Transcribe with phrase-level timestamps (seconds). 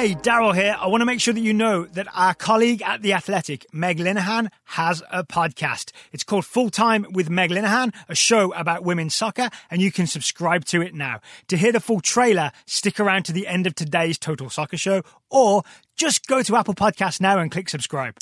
[0.00, 0.74] Hey, Daryl here.
[0.80, 3.98] I want to make sure that you know that our colleague at The Athletic, Meg
[3.98, 5.92] Linehan, has a podcast.
[6.10, 10.06] It's called Full Time with Meg Linehan, a show about women's soccer, and you can
[10.06, 11.20] subscribe to it now.
[11.48, 15.02] To hear the full trailer, stick around to the end of today's Total Soccer Show,
[15.28, 15.64] or
[15.96, 18.16] just go to Apple Podcasts now and click subscribe.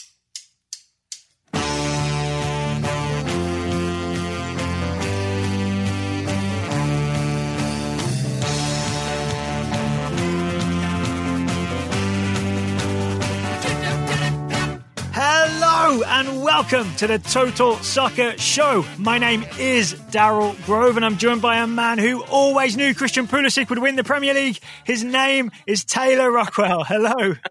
[15.88, 18.84] Hello and welcome to the Total Soccer Show.
[18.98, 23.26] My name is Daryl Grove and I'm joined by a man who always knew Christian
[23.26, 24.58] Pulisic would win the Premier League.
[24.84, 26.84] His name is Taylor Rockwell.
[26.84, 27.36] Hello.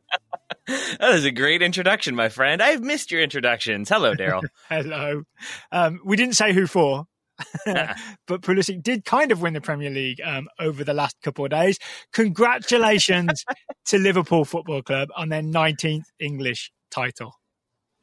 [0.68, 2.62] That is a great introduction, my friend.
[2.62, 3.90] I've missed your introductions.
[3.90, 4.44] Hello, Daryl.
[4.70, 5.24] Hello.
[5.72, 7.06] Um, we didn't say who for,
[7.66, 11.52] but Pulisic did kind of win the Premier League um, over the last couple of
[11.52, 11.80] days.
[12.14, 13.44] Congratulations
[13.86, 17.34] to Liverpool Football Club on their 19th English title.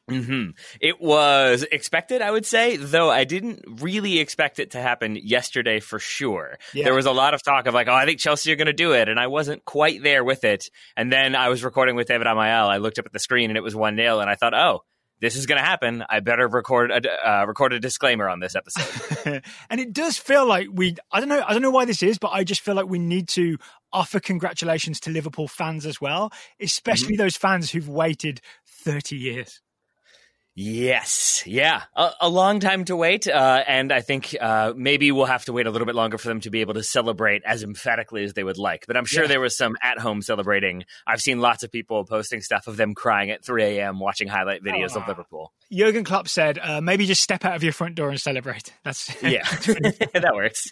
[0.09, 5.15] Hmm It was expected, I would say, though I didn't really expect it to happen
[5.15, 6.57] yesterday for sure.
[6.73, 6.85] Yeah.
[6.85, 8.73] There was a lot of talk of like, oh, I think Chelsea are going to
[8.73, 10.69] do it, and I wasn't quite there with it.
[10.95, 12.67] And then I was recording with David Amael.
[12.67, 14.83] I looked up at the screen and it was one 0 and I thought, oh,
[15.21, 16.03] this is going to happen.
[16.09, 19.41] I better record a uh, record a disclaimer on this episode.
[19.69, 22.17] and it does feel like we I don't know I don't know why this is,
[22.17, 23.57] but I just feel like we need to
[23.93, 29.61] offer congratulations to Liverpool fans as well, especially those fans who've waited 30 years.
[30.57, 35.25] Yes, yeah, a, a long time to wait, uh, and I think uh, maybe we'll
[35.25, 37.61] have to wait a little bit longer for them to be able to celebrate as
[37.61, 38.85] emphatically as they would like.
[38.87, 39.27] But I'm sure Yeah.
[39.27, 40.85] there was some at-home celebrating.
[41.05, 43.99] I've seen lots of people posting stuff of them crying at 3 a.m.
[43.99, 45.01] watching highlight videos Aw.
[45.01, 45.51] of Liverpool.
[45.71, 48.71] Jurgen Klopp said, uh, maybe just step out of your front door and celebrate.
[48.83, 49.43] That's Yeah,
[50.13, 50.71] that works.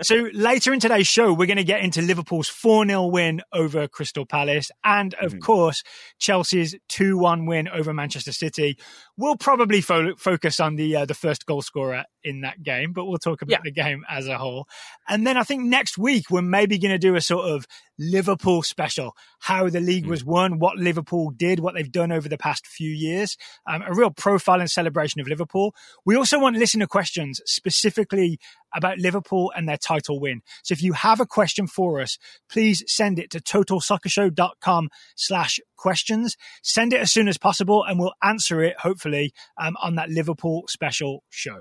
[0.06, 3.88] so later in today's show, we're going to get into Liverpool's 4 0 win over
[3.88, 5.40] Crystal Palace and, of Mhm.
[5.40, 5.82] course,
[6.18, 8.78] Chelsea's 2 1 win over Manchester City.
[9.16, 13.04] We'll probably fo- focus on the uh, the first goal scorer in that game, but
[13.04, 13.60] we'll talk about Yeah.
[13.62, 14.66] the game as a whole.
[15.08, 17.66] And then I think next week, we're maybe going to do a sort of
[17.98, 20.08] Liverpool special how the league Mm.
[20.08, 23.36] was won, what Liverpool did, what they've done over the past few years,
[23.68, 25.74] um, a real profile and celebration of Liverpool.
[26.04, 28.38] We also want listener questions specifically
[28.74, 30.40] about Liverpool and their title win.
[30.64, 32.18] So if you have a question for us,
[32.50, 36.36] please send it to totalsoccershow.com slash questions.
[36.62, 40.64] Send it as soon as possible and we'll answer it, hopefully, um, on that Liverpool
[40.68, 41.60] special show.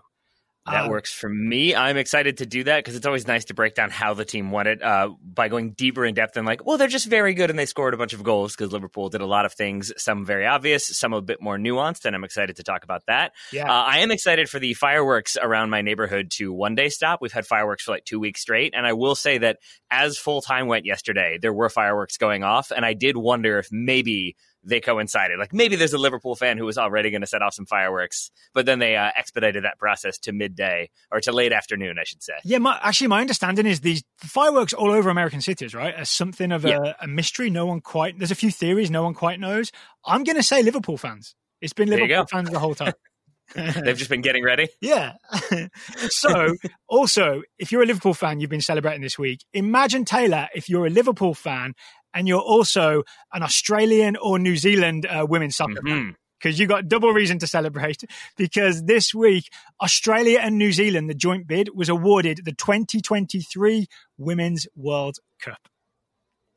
[0.66, 1.76] That Um, works for me.
[1.76, 4.50] I'm excited to do that because it's always nice to break down how the team
[4.50, 7.50] won it uh, by going deeper in depth and like, well, they're just very good
[7.50, 10.26] and they scored a bunch of goals because Liverpool did a lot of things, some
[10.26, 13.34] very obvious, some a bit more nuanced, and I'm excited to talk about that.
[13.52, 13.70] Yeah.
[13.70, 17.20] Uh, I am excited for the fireworks around my neighborhood to one day stop.
[17.22, 19.58] We've had fireworks for like two weeks straight, and I will say that
[19.92, 23.68] as full time went yesterday, there were fireworks going off, and I did wonder if
[23.70, 25.40] maybe they coincided.
[25.40, 28.32] Like maybe there's a Liverpool fan who was already going to set off some fireworks,
[28.54, 32.24] but then they uh, expedited that process to midday or to late afternoon, I should
[32.24, 32.34] say.
[32.44, 35.94] Yeah, my, actually, my understanding is these fireworks all over American cities, right?
[35.94, 36.94] As something of a, Yeah.
[37.02, 37.50] a mystery.
[37.50, 38.18] No one quite.
[38.18, 39.72] There's a few theories no one quite knows.
[40.06, 41.36] I'm going to say Liverpool fans.
[41.62, 42.94] It's been Liverpool fans the whole time.
[43.56, 44.70] They've just been getting ready.
[44.82, 45.14] Yeah.
[46.10, 46.56] so,
[46.88, 49.44] also, if you're a Liverpool fan, you've been celebrating this week.
[49.54, 51.74] Imagine, Taylor, if you're a Liverpool fan
[52.14, 53.04] and you're also
[53.34, 56.12] an Australian or New Zealand uh, women's soccer fan.
[56.12, 56.16] Mhm.
[56.42, 58.04] Because you got double reason to celebrate.
[58.38, 59.46] Because this week,
[59.82, 63.88] Australia and New Zealand, the joint bid, was awarded the 2023
[64.18, 65.70] Women's World Cup.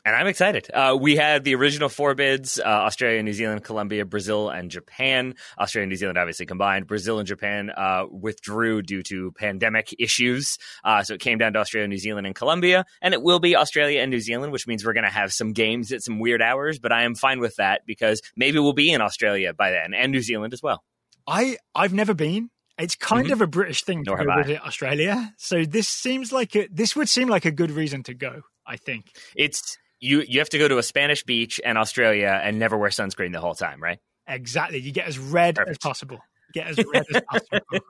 [0.06, 0.68] And I'm excited.
[0.72, 5.34] Uh, we had the original four bids uh, Australia, New Zealand, Colombia, Brazil, and Japan.
[5.58, 6.86] Australia and New Zealand obviously combined.
[6.86, 10.58] Brazil and Japan uh, withdrew due to pandemic issues.
[10.84, 12.84] Uh, so it came down to Australia, New Zealand, and Colombia.
[13.02, 15.52] And it will be Australia and New Zealand, which means we're going to have some
[15.52, 16.78] games at some weird hours.
[16.78, 20.12] But I am fine with that because maybe we'll be in Australia by then and
[20.12, 20.84] New Zealand as well.
[21.26, 22.50] I, I've never been.
[22.78, 23.32] It's kind Mhm.
[23.32, 24.42] of a British thing to Nor go have I.
[24.44, 25.34] visit Australia.
[25.38, 28.76] So this seems like a, this would seem like a good reason to go, I
[28.76, 29.06] think.
[29.34, 30.22] It's you.
[30.26, 33.40] You have to go to a Spanish beach and Australia and never wear sunscreen the
[33.40, 33.98] whole time, right?
[34.28, 34.78] Exactly.
[34.80, 36.18] You get as red as possible.
[36.52, 37.60] Get as red as possible.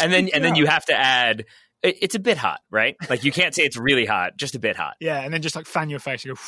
[0.00, 1.44] and then and then you have to add
[1.82, 4.58] it, it's a bit hot right like you can't say it's really hot just a
[4.58, 6.24] bit hot Yeah, and then just like fan your face.
[6.24, 6.40] You go.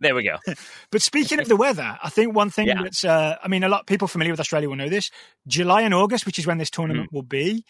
[0.00, 0.36] there we go
[0.90, 2.82] But speaking of the weather, I think one thing Yeah.
[2.82, 5.10] that's, uh, I mean, a lot of people familiar with Australia will know this.
[5.46, 7.16] July and August, which is when this tournament Hmm.
[7.16, 7.64] will be,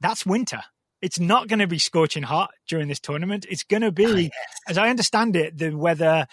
[0.00, 0.62] that's winter.
[1.04, 3.44] It's not going to be scorching hot during this tournament.
[3.50, 4.32] It's going to be, Oh, yes.
[4.68, 6.26] as I understand it, the weather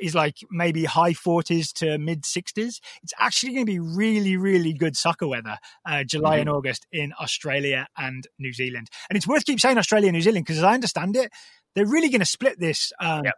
[0.00, 2.80] is like maybe high 40s to mid 60s.
[3.02, 5.58] It's actually going to be really, really good soccer weather,
[5.88, 8.88] uh, July and August in Australia and New Zealand.
[9.08, 11.30] And it's worth keep saying Australia and New Zealand because as I understand it,
[11.76, 13.34] they're really going to split this um, Yep.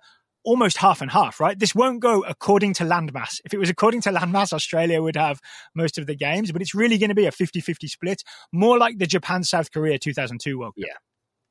[0.48, 1.58] Almost half and half, right?
[1.58, 3.38] This won't go according to landmass.
[3.44, 5.40] If it was according to landmass, Australia would have
[5.74, 8.78] most of the games, but it's really going to be a 50 50 split, more
[8.78, 10.86] like the Japan South Korea 2002 World Cup.
[10.88, 10.94] Yeah.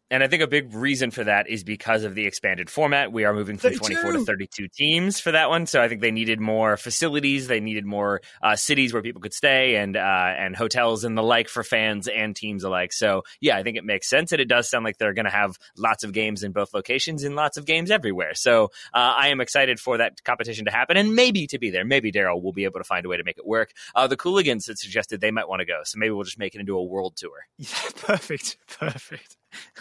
[0.10, 3.12] And I think a big reason for that is because of the expanded format.
[3.12, 3.96] We are moving from 32.
[3.96, 5.66] 24 to 32 teams for that one.
[5.66, 7.48] So I think they needed more facilities.
[7.48, 11.24] They needed more uh, cities where people could stay and uh, and hotels and the
[11.24, 12.94] like for fans and teams alike.
[12.94, 14.32] So yeah, I think it makes sense.
[14.32, 17.24] And it does sound like they're going to have lots of games in both locations
[17.24, 18.34] and lots of games everywhere.
[18.34, 21.84] So uh, I am excited for that competition to happen and maybe to be there.
[21.84, 23.74] Maybe Daryl will be able to find a way to make it work.
[23.94, 25.82] Uh, the Cooligans had suggested they might want to go.
[25.84, 27.32] So maybe we'll just make it into a world tour.
[27.58, 29.36] Yeah, perfect, perfect.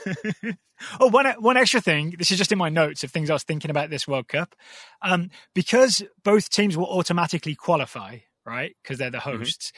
[1.01, 2.15] oh, one one extra thing.
[2.19, 4.55] This is just in my notes of things I was thinking about this World Cup.
[5.03, 8.77] Um, because both teams will automatically qualify, right?
[8.83, 9.73] Because they're the hosts,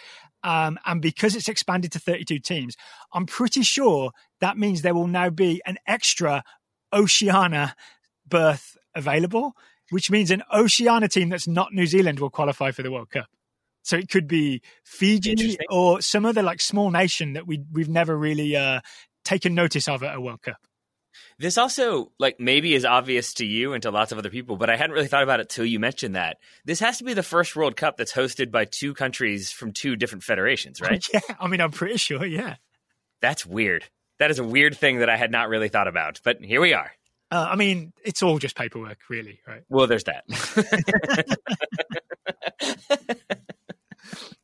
[0.44, 0.68] mm-hmm.
[0.68, 2.76] um, and because it's expanded to 32 teams,
[3.12, 6.42] I'm pretty sure that means there will now be an extra
[6.92, 7.74] Oceania
[8.26, 9.54] berth available,
[9.90, 13.28] which means an Oceania team that's not New Zealand will qualify for the World Cup.
[13.82, 18.16] So it could be Fiji or some other like small nation that we we've never
[18.16, 18.80] really uh,
[19.28, 20.56] taken notice of at a World Cup.
[21.38, 24.70] This also, like, maybe is obvious to you and to lots of other people, but
[24.70, 26.38] I hadn't really thought about it till you mentioned that.
[26.64, 29.96] This has to be the first World Cup that's hosted by two countries from two
[29.96, 31.04] different federations, right?
[31.12, 32.56] yeah, I mean, I'm pretty sure, yeah.
[33.20, 33.84] That's weird.
[34.18, 36.72] That is a weird thing that I had not really thought about, but here we
[36.72, 36.90] are.
[37.30, 39.62] Uh, I mean, it's all just paperwork, really, right?
[39.68, 40.24] Well, there's that.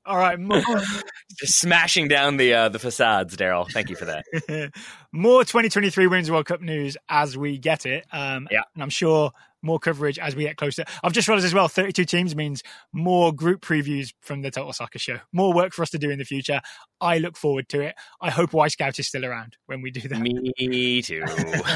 [0.06, 0.60] All right, more
[1.38, 3.70] just smashing down the uh, the facades, Daryl.
[3.70, 4.24] Thank you for that.
[5.12, 8.04] more 2023 Women's World Cup news as we get it.
[8.12, 9.32] Um, yeah, and I'm sure
[9.64, 10.84] more coverage as we get closer.
[11.02, 12.62] I've just realized as well, 32 teams means
[12.92, 15.20] more group previews from the Total Soccer Show.
[15.32, 16.60] More work for us to do in the future.
[17.00, 17.94] I look forward to it.
[18.20, 20.20] I hope Wyscout is still around when we do that.
[20.20, 21.24] Me too.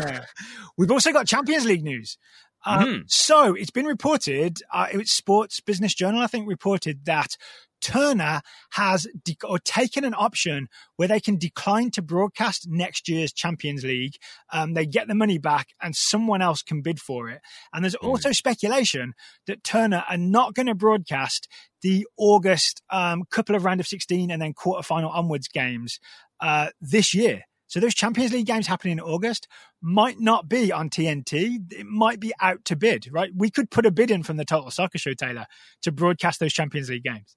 [0.77, 2.19] We've also got Champions League news.
[2.65, 3.03] Uh, mm-hmm.
[3.07, 7.37] So it's been reported, uh, it was Sports Business Journal, I think, reported that
[7.81, 8.41] Turner
[8.73, 13.85] has de- or taken an option where they can decline to broadcast next year's Champions
[13.85, 14.15] League.
[14.53, 17.41] Um, they get the money back and someone else can bid for it.
[17.73, 18.09] And there's mm.
[18.09, 19.15] also speculation
[19.47, 21.49] that Turner are not going to broadcast
[21.83, 26.01] the August um, couple of round of 16 and then quarterfinal onwards games
[26.41, 27.43] uh, this year.
[27.69, 29.47] So those Champions League games happening in August
[29.83, 31.71] might not be on TNT.
[31.71, 33.31] It might be out to bid, right?
[33.37, 35.47] We could put a bid in from the Total Soccer Show, Taylor,
[35.83, 37.37] to broadcast those Champions League games.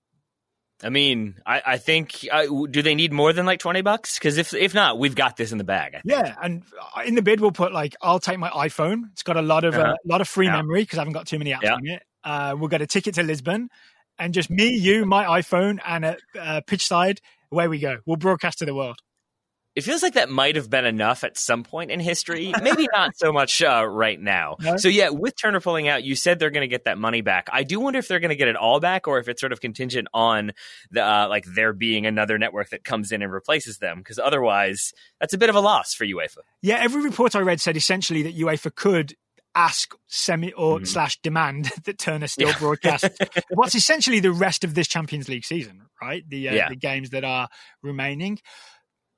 [0.83, 4.17] I mean, I, I think uh, do they need more than like twenty bucks?
[4.17, 5.97] Because if if not, we've got this in the bag.
[6.03, 6.63] Yeah, and
[6.95, 9.03] uh, in the bid we'll put like I'll take my iPhone.
[9.11, 9.91] It's got a lot of a uh-huh.
[9.91, 10.57] uh, lot of free yeah.
[10.57, 11.73] memory because I haven't got too many apps yeah.
[11.73, 12.03] on it.
[12.23, 13.69] Uh, we'll get a ticket to Lisbon,
[14.17, 17.19] and just me, you, my iPhone, and a uh, pitch side.
[17.51, 17.97] Away we go.
[18.05, 18.97] We'll broadcast to the world
[19.75, 22.53] it feels like that might have been enough at some point in history.
[22.61, 24.57] Maybe not so much uh, right now.
[24.71, 24.77] No?
[24.77, 27.49] So yeah, with Turner pulling out, you said they're going to get that money back.
[27.51, 29.51] I do wonder if they're going to get it all back, or if it's sort
[29.51, 30.51] of contingent on
[30.91, 33.97] the uh, like there being another network that comes in and replaces them.
[33.97, 36.39] Because otherwise, that's a bit of a loss for UEFA.
[36.61, 39.15] Yeah, every report I read said essentially that UEFA could
[39.55, 40.87] ask semi or mm.
[40.87, 42.59] slash demand that Turner still yeah.
[42.59, 43.09] broadcast
[43.49, 46.23] what's essentially the rest of this Champions League season, right?
[46.29, 46.69] The uh, yeah.
[46.69, 47.49] the games that are
[47.81, 48.39] remaining.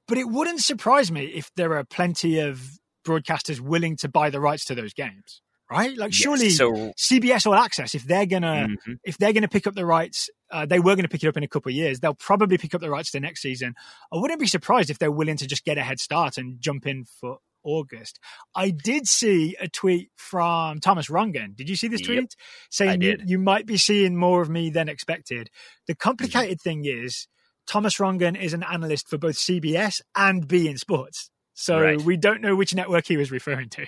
[0.08, 2.62] But it wouldn't surprise me if there are plenty of
[3.06, 5.96] broadcasters willing to buy the rights to those games, right?
[5.98, 8.94] Like, yes, surely so, CBS All Access, if they're gonna mm-hmm.
[9.04, 11.36] if they're gonna pick up the rights, uh, they were going to pick it up
[11.36, 12.00] in a couple of years.
[12.00, 13.74] They'll probably pick up the rights to next season.
[14.12, 16.86] I wouldn't be surprised if they're willing to just get a head start and jump
[16.86, 18.20] in for August.
[18.56, 21.56] I did see a tweet from Thomas Rongen.
[21.56, 22.20] Did you see this tweet?
[22.20, 22.30] Yep,
[22.70, 25.50] Saying you, you, might be seeing more of me than expected.
[25.88, 26.70] The complicated mm-hmm.
[26.70, 27.28] thing is
[27.66, 31.30] Thomas Rongen is an analyst for both CBS and beIN Sports.
[31.54, 32.02] So right.
[32.02, 33.86] we don't know which network he was referring to.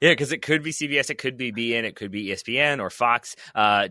[0.00, 2.90] Yeah, because it could be CBS, it could be beIN, it could be ESPN or
[2.90, 3.36] Fox.
[3.54, 3.88] Uh,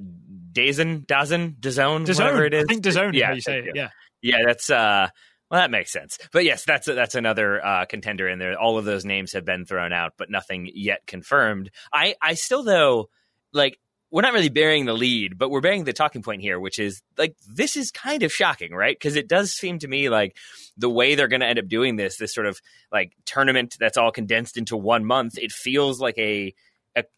[0.52, 2.66] Dazen, Dazen, DAZN, whatever it is.
[2.66, 3.14] I think DAZN.
[3.14, 3.72] Yeah, you say it.
[3.76, 3.90] Yeah,
[4.22, 5.08] yeah, that's uh,
[5.50, 6.20] well, that makes sense.
[6.32, 8.60] But yes, that's that's another uh, contender in there.
[8.60, 11.72] All of those names have been thrown out, but nothing yet confirmed.
[11.94, 13.10] I I still though
[13.54, 13.80] like
[14.16, 17.02] we're not really bearing the lead, but we're bearing the talking point here, which is
[17.18, 18.96] like this is kind of shocking, right?
[18.98, 20.38] Because it does seem to me like
[20.78, 22.62] the way they're going to end up doing this, this sort of
[22.94, 26.54] like tournament that's all condensed into one month, it feels like a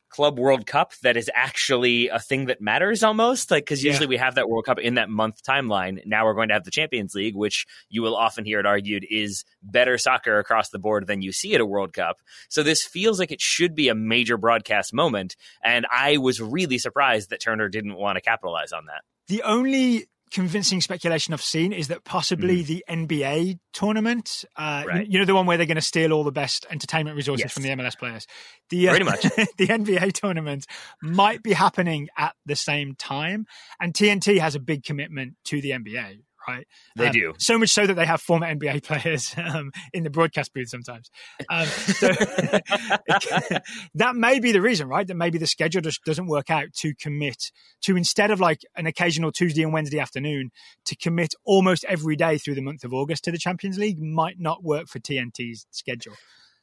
[0.10, 3.52] club World Cup that is actually a thing that matters almost.
[3.52, 4.10] Like, because usually yeah.
[4.10, 6.06] we have that World Cup in that month timeline.
[6.06, 9.06] Now we're going to have the Champions League, which you will often hear it argued
[9.10, 12.18] is better soccer across the board than you see at a World Cup.
[12.50, 15.36] So this feels like it should be a major broadcast moment.
[15.64, 19.02] And I was really surprised that Turner didn't want to capitalize on that.
[19.28, 22.68] The only convincing speculation I've seen is that possibly Mhm.
[22.68, 25.08] the NBA tournament, uh, you- Right.
[25.08, 27.54] you, know, the one where they're going to steal all the best entertainment resources Yes.
[27.54, 28.28] from the MLS players.
[28.70, 29.22] The, uh, Pretty much.
[29.58, 30.66] the NBA tournament
[31.02, 33.46] might be happening at the same time.
[33.80, 36.68] And TNT has a big commitment to the NBA, right?
[36.96, 37.34] They Um, do.
[37.38, 41.10] So much so that they have former NBA players um, in the broadcast booth sometimes.
[41.50, 42.08] Um, so
[43.96, 45.06] that may be the reason, right?
[45.08, 47.52] That maybe the schedule just doesn't work out to commit
[47.84, 50.52] to instead of like an occasional Tuesday and Wednesday afternoon
[50.86, 54.40] to commit almost every day through the month of August to the Champions League might
[54.40, 56.14] not work for TNT's schedule.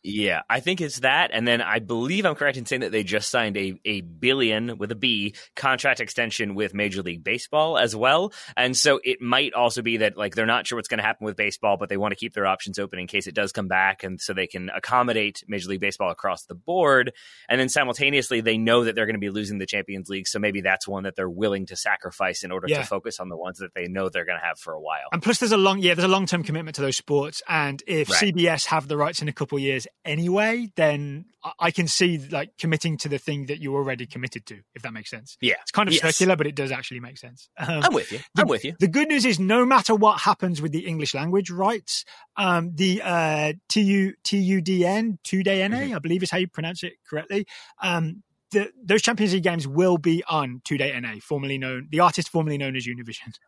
[0.06, 1.30] Yeah, I think it's that.
[1.32, 4.76] And then I believe I'm correct in saying that they just signed a, a billion
[4.76, 8.30] with a B contract extension with Major League Baseball as well.
[8.54, 11.24] And so it might also be that like they're not sure what's going to happen
[11.24, 13.66] with baseball, but they want to keep their options open in case it does come
[13.66, 14.04] back.
[14.04, 17.12] And so they can accommodate Major League Baseball across the board.
[17.48, 20.28] And then simultaneously, they know that they're going to be losing the Champions League.
[20.28, 22.80] So maybe that's one that they're willing to sacrifice in order Yeah.
[22.82, 25.08] to focus on the ones that they know they're going to have for a while.
[25.12, 27.42] And plus, there's a long, yeah, there's a long term commitment to those sports.
[27.48, 28.34] And if Right.
[28.34, 31.26] CBS have the rights in a couple years anyway, then
[31.58, 34.92] I- can see like committing to the thing that you're already committed to, if that
[34.92, 35.36] makes sense.
[35.40, 35.54] Yeah.
[35.62, 36.02] It's kind of Yes.
[36.02, 37.48] circular, but it does actually make sense.
[37.58, 38.20] Um, I'm with you.
[38.36, 38.74] I'm with you.
[38.78, 42.04] The good news is, no matter what happens with the English language rights,
[42.36, 47.46] um, the uh, TU, TUDN, TUDNA, I believe is how you pronounce it correctly.
[47.82, 48.22] Um,
[48.54, 52.56] the, those Champions League games will be on Today NA, formerly known, the artist formerly
[52.56, 53.34] known as Univision.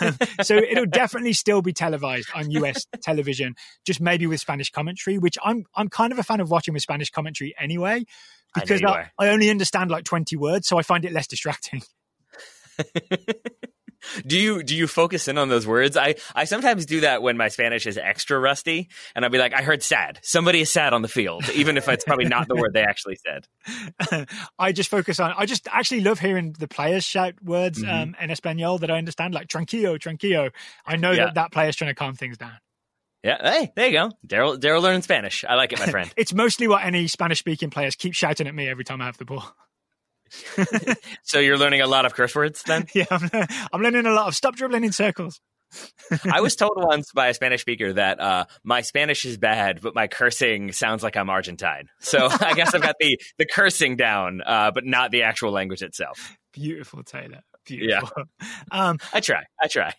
[0.00, 5.18] Um, so it'll definitely still be televised on US television, just maybe with Spanish commentary,
[5.18, 8.04] which I'm I'm kind of a fan of watching with Spanish commentary anyway,
[8.54, 9.10] because you I.
[9.18, 11.82] I only understand like 20 words, so I find it less distracting.
[14.26, 15.96] do you do you focus in on those words?
[15.96, 19.52] I I sometimes do that when my Spanish is extra rusty, and I'll be like,
[19.54, 20.18] I heard sad.
[20.22, 23.16] Somebody is sad on the field, even if it's probably not the word they actually
[23.16, 24.26] said.
[24.58, 25.32] I just focus on.
[25.36, 28.02] I just actually love hearing the players shout words Mhm.
[28.02, 30.50] um, in Espanol that I understand, like tranquillo, tranquillo.
[30.86, 31.26] I know Yeah.
[31.26, 32.52] that that player's trying to calm things down.
[33.24, 34.12] Yeah, hey, there you go.
[34.26, 35.44] Daryl Daryl learning Spanish.
[35.48, 36.08] I like it, my friend.
[36.16, 39.18] It's mostly what any Spanish speaking players keep shouting at me every time I have
[39.18, 39.54] the ball.
[41.22, 42.86] So you're learning a lot of curse words then?
[42.94, 43.30] yeah, I'm,
[43.72, 45.40] I'm learning a lot of stop dribbling in circles.
[46.24, 49.94] I was told once by a Spanish speaker that uh, my Spanish is bad, but
[49.94, 51.88] my cursing sounds like I'm Argentine.
[52.00, 55.82] So I guess I've got the the cursing down, uh, but not the actual language
[55.82, 56.36] itself.
[56.52, 57.42] Beautiful, Taylor.
[57.64, 58.24] Beautiful.
[58.70, 59.44] Um, I try.
[59.62, 59.92] I try.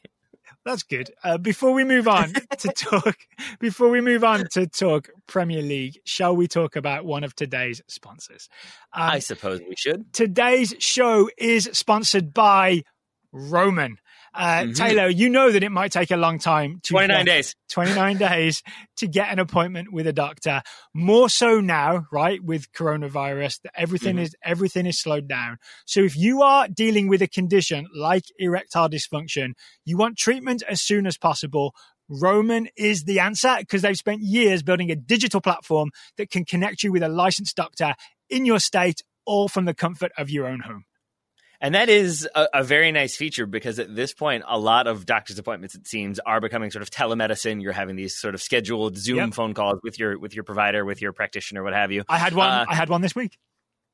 [0.65, 1.11] That's good.
[1.23, 3.17] Uh, before we move on to talk,
[3.59, 7.81] before we move on to talk Premier League, shall we talk about one of today's
[7.87, 8.49] sponsors?
[8.93, 10.11] Um, I suppose we should.
[10.13, 12.83] today's show is sponsored by
[13.31, 13.97] Roman.
[14.33, 14.75] Uh, Mhm.
[14.75, 17.55] Taylor, you know that it might take a long time to 29 get- days.
[17.71, 18.63] 29 days
[18.97, 20.61] to get an appointment with a doctor.
[20.93, 22.43] More so now, right?
[22.43, 24.21] With coronavirus, that everything Mhm.
[24.21, 25.57] is everything is slowed down.
[25.85, 29.53] So if you are dealing with a condition like erectile dysfunction,
[29.85, 31.73] you want treatment as soon as possible.
[32.07, 36.81] Roman is the answer because they've spent years building a digital platform that can connect
[36.83, 37.93] you with a licensed doctor
[38.29, 40.85] in your state, all from the comfort of your own home.
[41.61, 45.05] And that is a, a very nice feature because at this point, a lot of
[45.05, 47.61] doctor's appointments, it seems, are becoming sort of telemedicine.
[47.61, 49.33] You're having these sort of scheduled Zoom Yep.
[49.33, 52.03] phone calls with your with your provider, with your practitioner, what have you.
[52.07, 52.49] I had one.
[52.49, 53.37] Uh, I had one this week.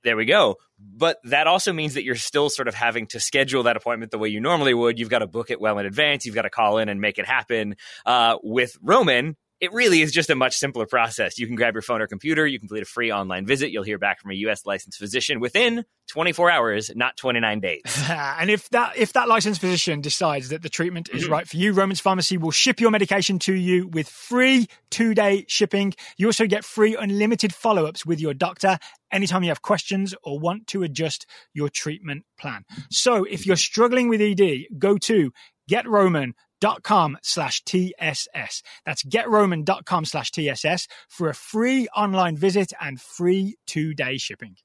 [0.04, 0.58] There we go.
[0.78, 4.20] But that also means that you're still sort of having to schedule that appointment the
[4.20, 5.00] way you normally would.
[5.00, 6.28] You've got to book it well in advance.
[6.28, 7.76] You've got to call in and make it happen.
[8.06, 11.38] Uh, with Roman, it really is just a much simpler process.
[11.38, 13.72] You can grab your phone or computer, you complete a free online visit.
[13.72, 14.66] You'll hear back from a U.S.
[14.66, 17.82] licensed physician within 24 hours, not 29 days.
[18.10, 21.30] and if that if that licensed physician decides that the treatment is Mhm.
[21.30, 25.46] right for you, Romans Pharmacy will ship your medication to you with free two day
[25.48, 25.94] shipping.
[26.18, 28.78] You also get free unlimited follow ups with your doctor
[29.12, 32.64] anytime you have questions or want to adjust your treatment plan.
[32.92, 35.32] So if you're struggling with ED, go to
[35.70, 38.62] getroman.com slash TSS.
[38.86, 44.56] That's getroman.com slash TSS for a free online visit and free two day shipping.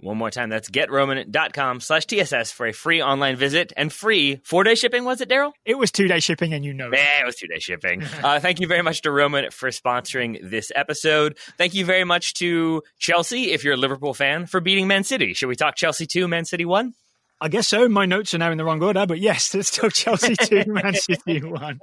[0.00, 4.62] One more time, that's getroman.com slash TSS for a free online visit and free four
[4.62, 5.52] day shipping, was it, Daryl?
[5.64, 6.94] It was two day shipping and you know it.
[6.94, 8.04] Eh, it was two day shipping.
[8.22, 11.36] uh, thank you very much to Roman for sponsoring this episode.
[11.56, 15.34] Thank you very much to Chelsea, if you're a Liverpool fan, for beating Man City.
[15.34, 16.94] Should we talk Chelsea 2, Man City 1?
[17.40, 17.88] I guess so.
[17.88, 20.94] My notes are now in the wrong order, but yes, let's talk Chelsea 2, Man
[20.94, 21.80] City 1.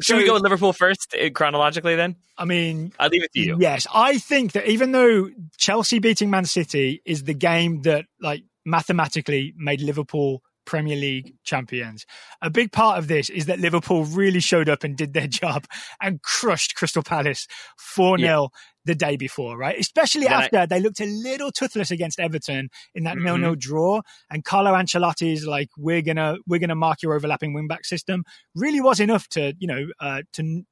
[0.00, 2.16] Should we go with Liverpool first uh, chronologically then?
[2.38, 3.56] I mean, I'll leave it to you.
[3.60, 5.28] yes, I think that even though
[5.58, 12.04] Chelsea beating Man City is the game that, like, mathematically made Liverpool Premier League champions.
[12.42, 15.64] A big part of this is that Liverpool really showed up and did their job
[16.00, 17.48] and crushed Crystal Palace
[17.78, 18.46] 4 0 yeah.
[18.84, 19.78] the day before, right?
[19.78, 23.54] Especially then after I- they looked a little toothless against Everton in that nil nil
[23.58, 24.02] draw.
[24.30, 28.82] And Carlo Ancelotti's like, we're going to, we're to mark your overlapping wingback system really
[28.82, 30.64] was enough to, you know, uh, to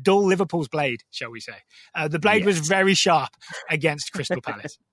[0.00, 1.56] dull Liverpool's blade, shall we say.
[1.94, 2.46] Uh, the blade yes.
[2.46, 3.30] was very sharp
[3.68, 4.78] against Crystal Palace.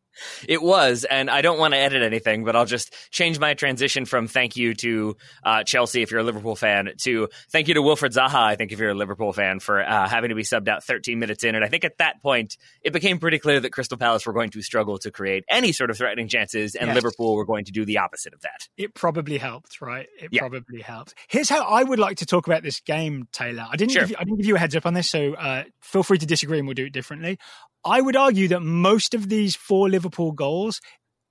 [0.48, 4.06] It was, and I don't want to edit anything, but I'll just change my transition
[4.06, 7.82] from thank you to uh, Chelsea if you're a Liverpool fan to thank you to
[7.82, 10.68] Wilfried Zaha, I think, if you're a Liverpool fan, for uh, having to be subbed
[10.68, 11.56] out 13 minutes in.
[11.56, 14.50] And I think at that point, it became pretty clear that Crystal Palace were going
[14.52, 16.96] to struggle to create any sort of threatening chances, and yes.
[16.96, 18.68] Liverpool were going to do the opposite of that.
[18.78, 20.08] It probably helped, right?
[20.20, 20.42] It yeah.
[20.42, 21.16] probably helped.
[21.28, 23.66] Here's how I would like to talk about this game, Taylor.
[23.70, 24.02] I didn't, sure.
[24.04, 26.18] give, you, I didn't give you a heads up on this, so uh, feel free
[26.18, 27.38] to disagree and we'll do it differently.
[27.86, 30.82] I would argue that most of these four Liverpool goals,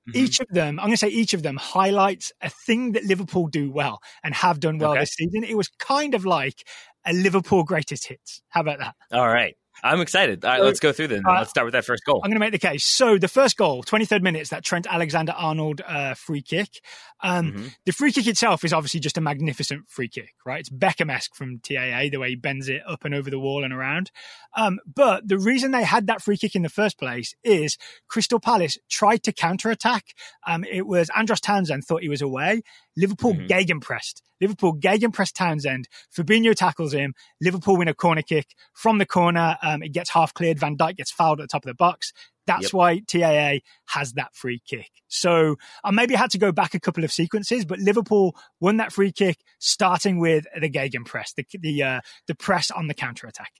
[0.08, 0.18] mm-hmm.
[0.18, 3.48] each of them, I'm going to say each of them highlights a thing that Liverpool
[3.48, 5.00] do well and have done well okay.
[5.00, 5.44] this season.
[5.44, 6.64] It was kind of like
[7.04, 8.42] a Liverpool greatest hits.
[8.48, 8.94] How about that?
[9.12, 9.56] All right.
[9.82, 10.44] I'm excited.
[10.44, 11.22] All right, so, let's go through then.
[11.26, 12.20] Uh, let's start with that first goal.
[12.24, 12.84] I'm going to make the case.
[12.84, 16.80] So the first goal, 23rd minutes, that Trent Alexander-Arnold uh, free kick.
[17.20, 17.66] Um, mm-hmm.
[17.84, 20.60] The free kick itself is obviously just a magnificent free kick, right?
[20.60, 23.72] It's Beckham-esque from TAA, the way he bends it up and over the wall and
[23.72, 24.10] around.
[24.56, 27.76] Um, but the reason they had that free kick in the first place is
[28.08, 30.14] Crystal Palace tried to counter-attack.
[30.46, 32.62] Um, it was Andros Townsend thought he was away.
[32.96, 33.46] Liverpool mm-hmm.
[33.46, 34.22] gegenpressed.
[34.40, 35.88] Liverpool gegenpress Townsend.
[36.16, 37.14] Fabinho tackles him.
[37.40, 39.56] Liverpool win a corner kick from the corner.
[39.74, 40.58] Um, it gets half cleared.
[40.58, 42.12] Van Dijk gets fouled at the top of the box.
[42.46, 42.72] That's yep.
[42.72, 43.58] why TAA
[43.88, 44.90] has that free kick.
[45.08, 48.92] So I maybe had to go back a couple of sequences, but Liverpool won that
[48.92, 53.52] free kick starting with the gegenpress, the the uh, the press on the counter attack.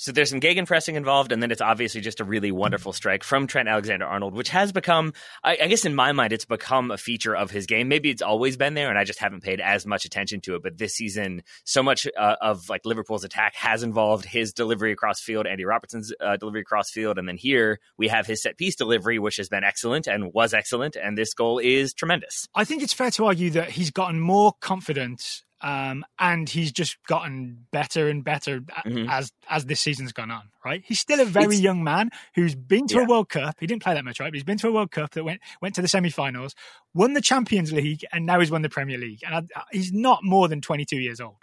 [0.00, 3.48] So there's some gegenpressing involved, and then it's obviously just a really wonderful strike from
[3.48, 5.12] Trent Alexander Arnold, which has become,
[5.42, 7.88] I, I, guess in my mind, it's become a feature of his game.
[7.88, 10.62] Maybe it's always been there, and I just haven't paid as much attention to it.
[10.62, 15.20] But this season, so much uh, of like Liverpool's attack has involved his delivery across
[15.20, 18.76] field, Andy Robertson's uh, delivery across field, and then here we have his set piece
[18.76, 22.46] delivery, which has been excellent and was excellent, and this goal is tremendous.
[22.54, 26.98] I think it's fair to argue that he's gotten more confident um, and he's just
[27.06, 29.08] gotten better and better mm-hmm.
[29.10, 30.50] as as this season's gone on.
[30.64, 33.04] Right, he's still a very it's, young man who's been to yeah.
[33.04, 33.56] a World Cup.
[33.60, 34.28] He didn't play that much, right?
[34.28, 36.54] But he's been to a World Cup that went went to the semi-finals,
[36.94, 39.20] won the Champions League, and now he's won the Premier League.
[39.24, 41.36] And I, he's not more than twenty two years old.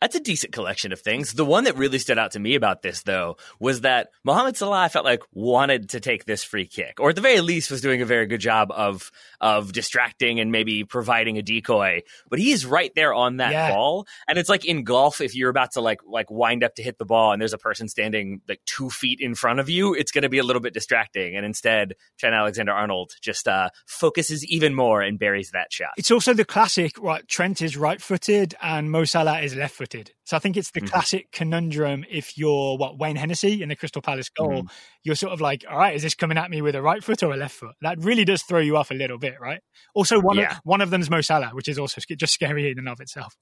[0.00, 1.34] That's a decent collection of things.
[1.34, 4.80] The one that really stood out to me about this, though, was that Mohamed Salah
[4.80, 7.82] I felt like wanted to take this free kick, or at the very least was
[7.82, 9.10] doing a very good job of
[9.42, 12.00] of distracting and maybe providing a decoy.
[12.30, 13.72] But he's right there on that yeah.
[13.74, 16.82] ball, and it's like in golf, if you're about to like like wind up to
[16.82, 19.92] hit the ball, and there's a person standing like two feet in front of you,
[19.92, 21.36] it's going to be a little bit distracting.
[21.36, 25.90] And instead, Trent Alexander Arnold just uh, focuses even more and buries that shot.
[25.98, 27.26] It's also the classic right.
[27.28, 29.89] Trent is right footed, and Mo Salah is left footed
[30.24, 30.88] So I think it's the mm-hmm.
[30.88, 32.04] classic conundrum.
[32.10, 34.66] If you're what Wayne Hennessy in the Crystal Palace goal, mm-hmm.
[35.04, 37.22] you're sort of like, all right, is this coming at me with a right foot
[37.22, 37.74] or a left foot?
[37.82, 39.60] That really does throw you off a little bit, right?
[39.94, 40.52] Also, one yeah.
[40.52, 43.36] of, one of them's Mo Salah, which is also just scary in and of itself.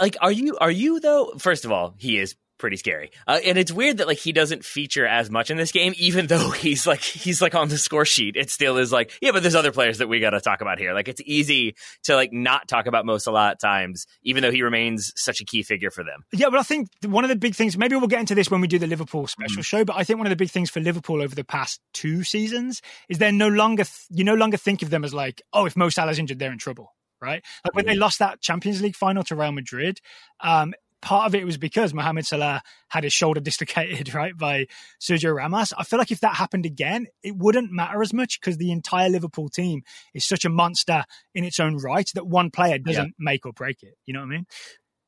[0.00, 1.32] Like, are you are you though?
[1.38, 3.10] First of all, he is pretty scary.
[3.26, 6.26] Uh, and it's weird that like he doesn't feature as much in this game, even
[6.28, 8.36] though he's like he's like on the score sheet.
[8.36, 10.78] It still is like yeah, but there's other players that we got to talk about
[10.78, 10.94] here.
[10.94, 14.62] Like it's easy to like not talk about Mo Salah at times, even though he
[14.62, 16.24] remains such a key figure for them.
[16.32, 17.76] Yeah, but I think one of the big things.
[17.76, 19.64] Maybe we'll get into this when we do the Liverpool special mm.
[19.64, 19.84] show.
[19.84, 22.82] But I think one of the big things for Liverpool over the past two seasons
[23.08, 25.76] is they're no longer th- you no longer think of them as like oh if
[25.76, 27.44] Mo Salah's injured they're in trouble right?
[27.64, 28.00] Like when they mm.
[28.00, 30.00] lost that Champions League final to Real Madrid,
[30.40, 34.66] um, part of it was because Mohamed Salah had his shoulder dislocated, right, by
[35.00, 35.72] Sergio Ramos.
[35.76, 39.08] I feel like if that happened again, it wouldn't matter as much because the entire
[39.08, 39.82] Liverpool team
[40.14, 43.12] is such a monster in its own right that one player doesn't yeah.
[43.18, 43.94] make or break it.
[44.06, 44.46] You know what I mean?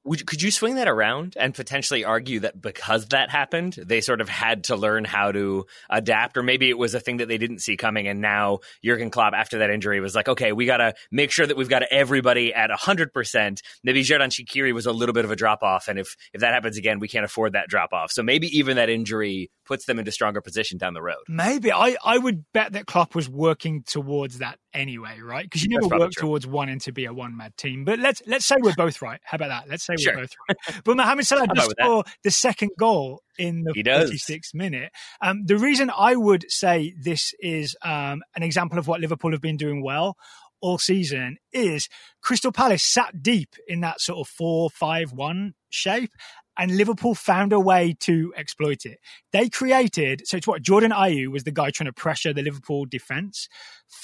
[0.04, 4.20] Would, could you swing that around and potentially argue that because that happened, they sort
[4.20, 7.38] of had to learn how to adapt, or maybe it was a thing that they
[7.38, 10.78] didn't see coming, and now Jurgen Klopp, after that injury, was like, okay, we got
[10.78, 13.62] to make sure that we've got everybody at hundred percent.
[13.84, 16.52] Maybe Xherdan Shaqiri was a little bit of a drop off, and if if that
[16.52, 18.10] happens again, we can't afford that drop off.
[18.10, 21.22] So maybe even that injury puts them into stronger position down the road.
[21.28, 25.44] Maybe I I would bet that Klopp was working towards that anyway, right?
[25.44, 26.28] Because you never work true.
[26.28, 27.84] towards wanting to be a one man team.
[27.84, 29.20] But let's let's say we're both right.
[29.24, 29.68] How about that?
[29.68, 30.82] Let's say we're both right.
[30.84, 34.92] But Mohamed Salah does score the second goal in the 56th minute.
[35.20, 39.40] Um, the reason I would say this is um, an example of what Liverpool have
[39.40, 40.16] been doing well
[40.60, 41.88] all season is
[42.22, 46.12] Crystal Palace sat deep in that sort of 4 5 1 shape
[46.56, 48.98] and Liverpool found a way to exploit it.
[49.32, 52.84] They created, so it's what Jordan Ayew was the guy trying to pressure the Liverpool
[52.84, 53.48] defense.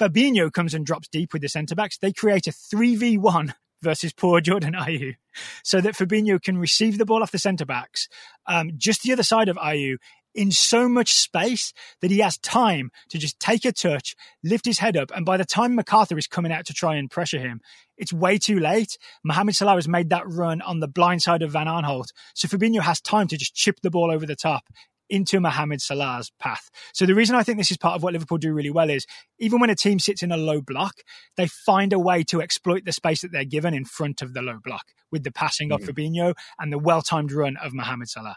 [0.00, 1.98] Fabinho comes and drops deep with the centre backs.
[1.98, 5.14] They create a 3v1 versus poor Jordan Ayew
[5.62, 8.08] so that Fabinho can receive the ball off the centre backs
[8.46, 9.96] um, just the other side of Ayew
[10.34, 14.14] in so much space that he has time to just take a touch,
[14.44, 17.10] lift his head up, and by the time McArthur is coming out to try and
[17.10, 17.60] pressure him,
[17.96, 18.98] it's way too late.
[19.24, 22.80] Mohamed Salah has made that run on the blind side of Van Aanholt, so Fabinho
[22.80, 24.64] has time to just chip the ball over the top
[25.08, 26.70] into Mohamed Salah's path.
[26.92, 29.06] So the reason I think this is part of what Liverpool do really well is
[29.38, 30.94] even when a team sits in a low block,
[31.36, 34.42] they find a way to exploit the space that they're given in front of the
[34.42, 35.82] low block with the passing mm-hmm.
[35.82, 38.36] of Fabinho and the well-timed run of Mohamed Salah.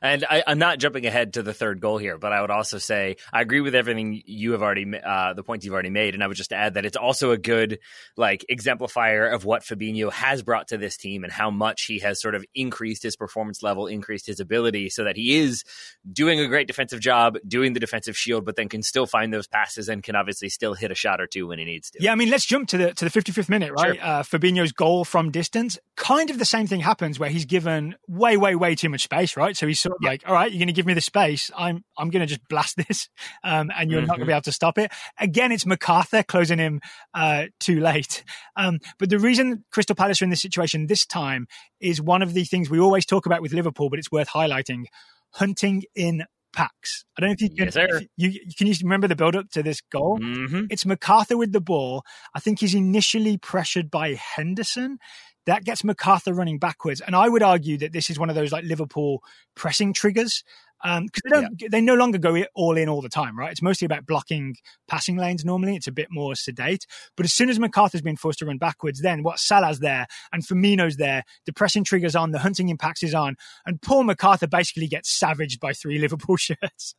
[0.00, 2.78] And I, am not jumping ahead to the third goal here, but I would also
[2.78, 6.22] say I agree with everything you have already, uh, the points you've already made, and
[6.22, 7.78] I would just add that it's also a good
[8.16, 12.20] like exemplifier of what Fabinho has brought to this team and how much he has
[12.20, 15.64] sort of increased his performance level, increased his ability, so that he is
[16.10, 19.46] doing a great defensive job, doing the defensive shield, but then can still find those
[19.46, 22.02] passes and can obviously still hit a shot or two when he needs to.
[22.02, 23.94] Yeah, I mean, let's jump to the to the 55th minute, right?
[23.94, 24.04] Sure.
[24.04, 25.78] Uh, Fabinho's goal from distance.
[25.96, 29.36] Kind of the same thing happens where he's given way, way, way too much space,
[29.36, 29.56] right?
[29.56, 30.10] So he's sort of yeah.
[30.10, 31.50] like, all right, you're going to give me the space.
[31.56, 33.08] I'm I'm going to just blast this,
[33.44, 34.08] um, and you're mm-hmm.
[34.08, 34.92] not going to be able to stop it.
[35.18, 36.80] Again, it's McArthur closing him
[37.14, 38.24] uh, too late.
[38.56, 41.46] Um, but the reason Crystal Palace are in this situation this time
[41.80, 44.84] is one of the things we always talk about with Liverpool, but it's worth highlighting:
[45.30, 47.04] hunting in packs.
[47.16, 47.64] I don't know if you can.
[47.66, 50.18] Yes, if you, can you remember the build up to this goal?
[50.18, 50.66] Mm-hmm.
[50.70, 52.04] It's McArthur with the ball.
[52.34, 54.98] I think he's initially pressured by Henderson
[55.46, 57.00] that gets McArthur running backwards.
[57.00, 59.22] And I would argue that this is one of those like Liverpool
[59.54, 60.44] pressing triggers
[60.82, 61.68] because um, they don't yeah.
[61.70, 63.52] they no longer go all in all the time, right?
[63.52, 64.56] It's mostly about blocking
[64.88, 65.44] passing lanes.
[65.44, 66.86] Normally, it's a bit more sedate.
[67.16, 70.42] But as soon as McArthur's been forced to run backwards, then what Salah's there and
[70.42, 74.88] Firmino's there, the pressing triggers on, the hunting impacts is on, and Paul McArthur basically
[74.88, 76.94] gets savaged by three Liverpool shirts,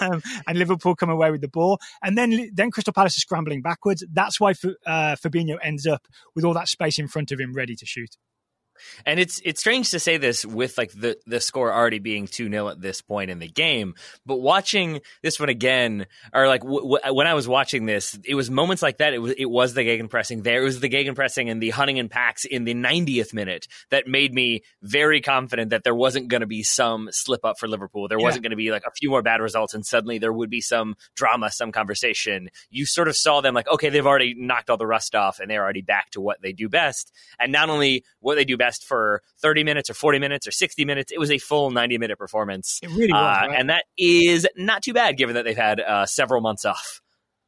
[0.00, 3.62] um, and Liverpool come away with the ball, and then then Crystal Palace is scrambling
[3.62, 4.04] backwards.
[4.12, 7.76] That's why uh, Fabinho ends up with all that space in front of him ready
[7.76, 8.16] to shoot.
[9.06, 12.70] And it's it's strange to say this with like the the score already being 2-0
[12.70, 13.94] at this point in the game,
[14.26, 18.34] but watching this one again or like w- w- when I was watching this, it
[18.34, 21.50] was moments like that it was it was the gegenpressing there, it was the gegenpressing
[21.50, 25.84] and the hunting and packs in the 90th minute that made me very confident that
[25.84, 28.08] there wasn't going to be some slip up for Liverpool.
[28.08, 28.24] There yeah.
[28.24, 30.60] wasn't going to be like a few more bad results and suddenly there would be
[30.60, 32.50] some drama, some conversation.
[32.70, 35.50] You sort of saw them like okay, they've already knocked all the rust off and
[35.50, 37.12] they're already back to what they do best.
[37.38, 40.84] And not only what they do best for 30 minutes or 40 minutes or 60
[40.84, 41.12] minutes.
[41.12, 42.78] It was a full 90 minute performance.
[42.82, 43.38] It really was.
[43.42, 43.58] Uh, right?
[43.58, 47.00] And that is not too bad given that they've had uh, several months off.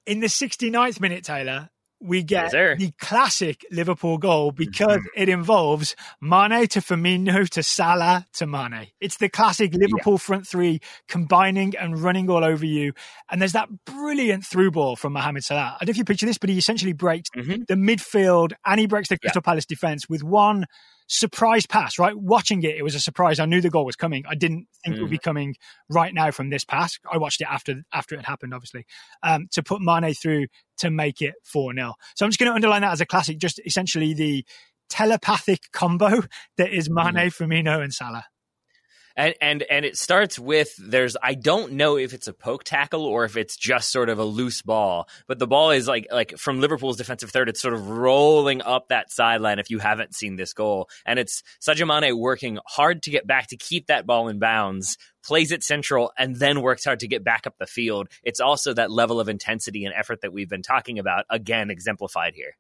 [0.07, 1.71] In the 69th minute, Taylor,
[2.03, 5.23] we get yes, the classic Liverpool goal because mm-hmm.
[5.23, 8.89] it involves Mane to Firmino to Salah to Mane.
[9.01, 10.19] It's the classic Liverpool yeah.
[10.19, 12.95] front three combining and running all over you.
[13.31, 15.77] And there's that brilliant through ball from Mohamed Salah.
[15.79, 17.65] I don't know if you picture this, but he essentially breaks mm-hmm.
[17.69, 19.51] the midfield and he breaks the Crystal yeah.
[19.51, 20.65] Palace defense with one
[21.11, 22.17] surprise pass, right?
[22.17, 23.41] Watching it, it was a surprise.
[23.41, 24.25] I knew the goal was coming.
[24.29, 24.99] I didn't think mm.
[24.99, 25.23] it would be mm.
[25.23, 25.57] coming
[25.89, 26.99] right now from this pass.
[27.11, 28.87] I watched it after after it had happened, obviously,
[29.25, 30.47] um, to put Mane through
[30.79, 31.95] to make it 4 0.
[32.15, 34.45] So I'm just going to underline that as a classic, just essentially the
[34.89, 36.23] telepathic combo
[36.57, 37.37] that is Mane, mm.
[37.37, 38.25] Firmino, and Salah
[39.21, 43.05] and and and it starts with there's I don't know if it's a poke tackle
[43.05, 46.39] or if it's just sort of a loose ball, but the ball is like like
[46.39, 49.59] from Liverpool's defensive third, it's sort of rolling up that sideline.
[49.59, 53.49] If you haven't seen this goal, and it's Sadio Mane working hard to get back
[53.49, 57.23] to keep that ball in bounds, plays it central, and then works hard to get
[57.23, 58.09] back up the field.
[58.23, 62.35] It's also that level of intensity and effort that we've been talking about again exemplified
[62.35, 62.57] here.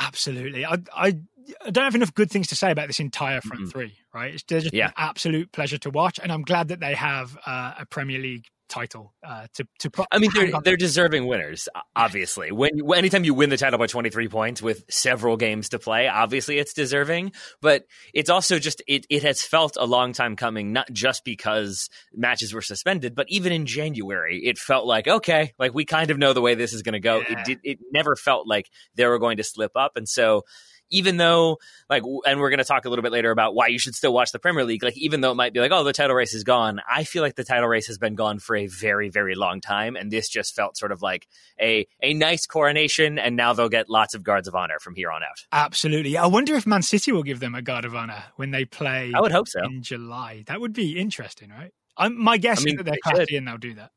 [0.00, 0.64] Absolutely.
[0.64, 1.18] I, I,
[1.64, 3.70] I don't have enough good things to say about this entire front mm-hmm.
[3.70, 4.34] three, right?
[4.34, 4.88] It's just yeah.
[4.88, 6.18] an absolute pleasure to watch.
[6.22, 9.90] And I'm glad that they have uh, a Premier League title uh, to to.
[9.90, 11.68] Pro- I mean, they're they're deserving winners.
[11.94, 16.08] Obviously, when anytime you win the title by 23 points with several games to play,
[16.08, 17.32] obviously it's deserving.
[17.60, 20.72] But it's also just it it has felt a long time coming.
[20.72, 25.74] Not just because matches were suspended, but even in January, it felt like okay, like
[25.74, 27.18] we kind of know the way this is going to go.
[27.18, 27.32] Yeah.
[27.40, 27.58] It did.
[27.64, 30.44] It never felt like they were going to slip up, and so
[30.90, 33.78] even though like and we're going to talk a little bit later about why you
[33.78, 35.92] should still watch the Premier League like even though it might be like oh the
[35.92, 38.66] title race is gone I feel like the title race has been gone for a
[38.66, 41.26] very very long time and this just felt sort of like
[41.60, 45.10] a a nice coronation and now they'll get lots of guards of honor from here
[45.10, 45.46] on out.
[45.52, 46.16] Absolutely.
[46.16, 49.12] I wonder if Man City will give them a guard of honor when they play
[49.14, 49.64] I would hope so.
[49.64, 50.44] in July.
[50.46, 51.72] That would be interesting, right?
[51.96, 53.90] I'm, my guess I mean, is that they're classy and they'll do that.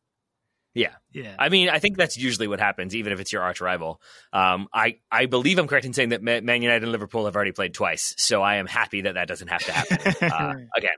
[0.74, 1.36] Yeah, Yeah.
[1.38, 4.02] I mean, I think that's usually what happens, even if it's your arch rival.
[4.32, 7.52] Um, I, I believe I'm correct in saying that Man United and Liverpool have already
[7.52, 9.98] played twice, so I am happy that that doesn't have to happen
[10.32, 10.96] uh, again.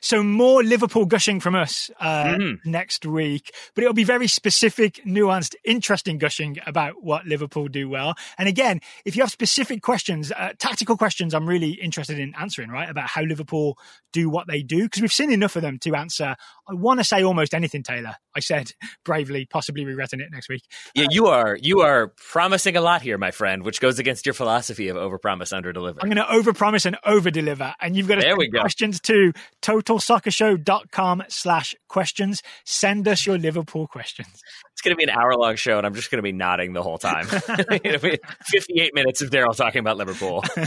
[0.00, 2.58] So more Liverpool gushing from us uh, Mhm.
[2.64, 8.14] next week, but it'll be very specific, nuanced, interesting gushing about what Liverpool do well.
[8.38, 12.70] And again, if you have specific questions, uh, tactical questions, I'm really interested in answering,
[12.70, 12.88] right?
[12.90, 13.78] About how Liverpool
[14.12, 16.34] do what they do, because we've seen enough of them to answer.
[16.68, 18.16] I want to say almost anything, Taylor.
[18.34, 18.72] I said
[19.04, 20.62] bravely, possibly regretting it next week.
[20.94, 24.26] Yeah, uh, you are you are promising a lot here, my friend, which goes against
[24.26, 25.98] your philosophy of overpromise, underdeliver.
[26.02, 27.74] I'm going to overpromise and overdeliver.
[27.80, 28.60] And you've got to There we go.
[28.60, 32.42] questions to totalsoccershow.com slash questions.
[32.64, 34.42] Send us your Liverpool questions.
[34.72, 36.72] It's going to be an hour long show, and I'm just going to be nodding
[36.72, 37.26] the whole time.
[38.46, 40.42] 58 minutes of Daryl talking about Liverpool.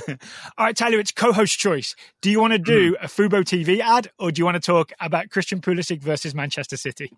[0.58, 1.96] All right, Tyler, it's co-host choice.
[2.22, 3.06] Do you want to do hmm.
[3.06, 6.78] a Fubo TV ad or do you want to talk about Christian Pulisic versus Manchester
[6.78, 7.12] City?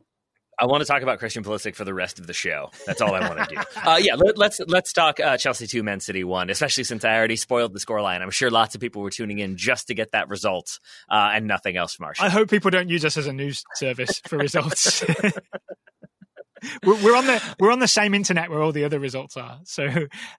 [0.59, 2.71] I want to talk about Christian Pulisic for the rest of the show.
[2.85, 3.61] That's all I want to do.
[3.87, 6.49] Uh, yeah, let, let's let's talk uh, Chelsea two, Man City one.
[6.49, 8.21] Especially since I already spoiled the scoreline.
[8.21, 11.47] I'm sure lots of people were tuning in just to get that result uh, and
[11.47, 12.13] nothing else from our.
[12.19, 15.05] I hope people don't use us as a news service for results.
[16.83, 19.59] we're, we're on the we're on the same internet where all the other results are.
[19.63, 19.87] So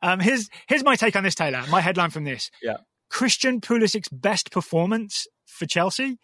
[0.02, 1.64] um, here's here's my take on this, Taylor.
[1.70, 2.78] My headline from this: Yeah.
[3.10, 6.18] Christian Pulisic's best performance for Chelsea,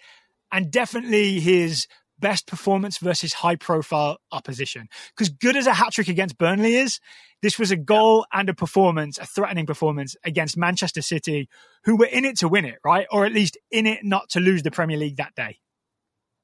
[0.53, 1.87] and definitely his
[2.19, 4.89] best performance versus high profile opposition.
[5.17, 7.01] Because good as a hat trick against Burnley is,
[7.43, 11.49] this was a goal and a performance, a threatening performance against Manchester City,
[11.85, 13.07] who were in it to win it, right?
[13.11, 15.59] Or at least in it not to lose the Premier League that day.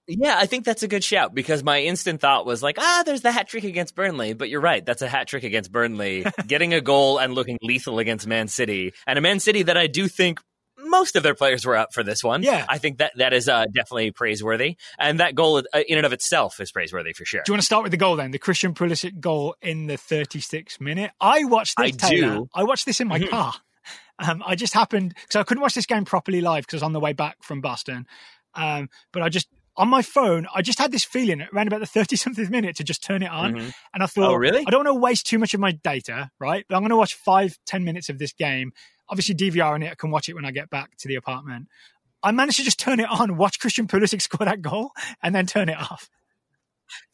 [0.06, 3.20] Yeah, I think that's a good shout because my instant thought was like, ah, there's
[3.20, 4.32] the hat trick against Burnley.
[4.32, 8.00] But you're right, that's a hat trick against Burnley, getting a goal and looking lethal
[8.00, 10.40] against Man City, and a Man City that I do think
[10.84, 12.42] most of their players were up for this one.
[12.42, 12.64] Yeah.
[12.68, 16.12] I think that that is uh, definitely praiseworthy, and that goal uh, in and of
[16.12, 17.42] itself is praiseworthy for sure.
[17.44, 18.30] Do you want to start with the goal then?
[18.30, 21.10] The Christian Pulisic goal in the 36th minute.
[21.20, 21.86] I watched this.
[21.86, 22.34] I Taylor.
[22.36, 22.48] do.
[22.54, 23.28] I watched this in my Mhm.
[23.30, 23.54] car.
[24.18, 26.82] Um, I just happened because I couldn't watch this game properly live because I was
[26.84, 28.06] on the way back from Boston.
[28.54, 31.86] Um, but I just on my phone, I just had this feeling around about the
[31.86, 33.54] 30 something minute to just turn it on.
[33.54, 33.72] Mhm.
[33.94, 34.62] And I thought, Oh, really?
[34.66, 36.66] I don't want to waste too much of my data, right?
[36.68, 38.72] But I'm going to watch five, 10 minutes of this game.
[39.10, 39.90] Obviously, DVR on it.
[39.90, 41.68] I can watch it when I get back to the apartment.
[42.22, 44.90] I managed to just turn it on, watch Christian Pulisic score that goal,
[45.22, 46.08] and then turn it off.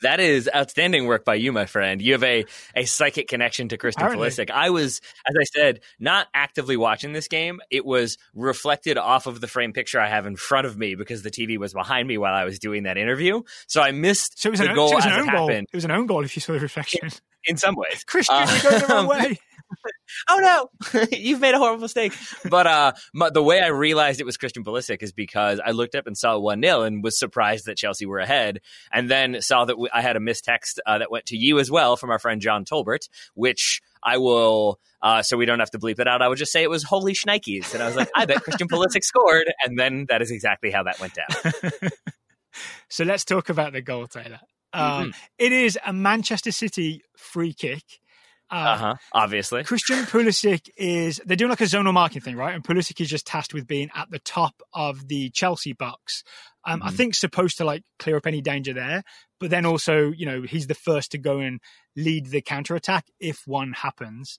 [0.00, 2.00] That is outstanding work by you, my friend.
[2.00, 4.28] You have a, a psychic connection to Christian Apparently.
[4.30, 4.50] Pulisic.
[4.50, 7.60] I was, as I said, not actively watching this game.
[7.70, 11.22] It was reflected off of the frame picture I have in front of me because
[11.22, 13.42] the TV was behind me while I was doing that interview.
[13.66, 15.28] So I missed So it was the an, goal so it was an as own
[15.28, 15.48] it goal.
[15.48, 17.10] happened It was an own goal if you saw the reflection.
[17.44, 18.02] in some ways.
[18.04, 19.38] Christian, Uh, you're going the wrong way.
[20.28, 22.12] oh no, you've made a horrible mistake.
[22.48, 25.94] But uh, my, the way I realized it was Christian Pulisic is because I looked
[25.94, 28.60] up and saw 1 0 and was surprised that Chelsea were ahead.
[28.92, 31.58] And then saw that we, I had a missed text uh, that went to you
[31.58, 35.70] as well from our friend John Tolbert, which I will, uh, so we don't have
[35.72, 37.74] to bleep it out, I would just say it was holy shnikes.
[37.74, 39.52] And I was like, I bet Christian Pulisic scored.
[39.64, 41.90] And then that is exactly how that went down.
[42.88, 44.40] so let's talk about the goal, Taylor.
[44.72, 45.10] Um, Mm-hmm.
[45.38, 47.82] it is a Manchester City free kick.
[48.50, 48.94] Uh, Uh huh.
[49.12, 49.64] Obviously.
[49.64, 52.54] Christian Pulisic is they're doing like a zonal marking thing, right?
[52.54, 56.22] And Pulisic is just tasked with being at the top of the Chelsea box.
[56.64, 56.94] Um, I Mhm.
[56.96, 59.02] think supposed to like clear up any danger there,
[59.40, 61.60] but then also you know he's the first to go and
[61.96, 64.38] lead the counter attack if one happens.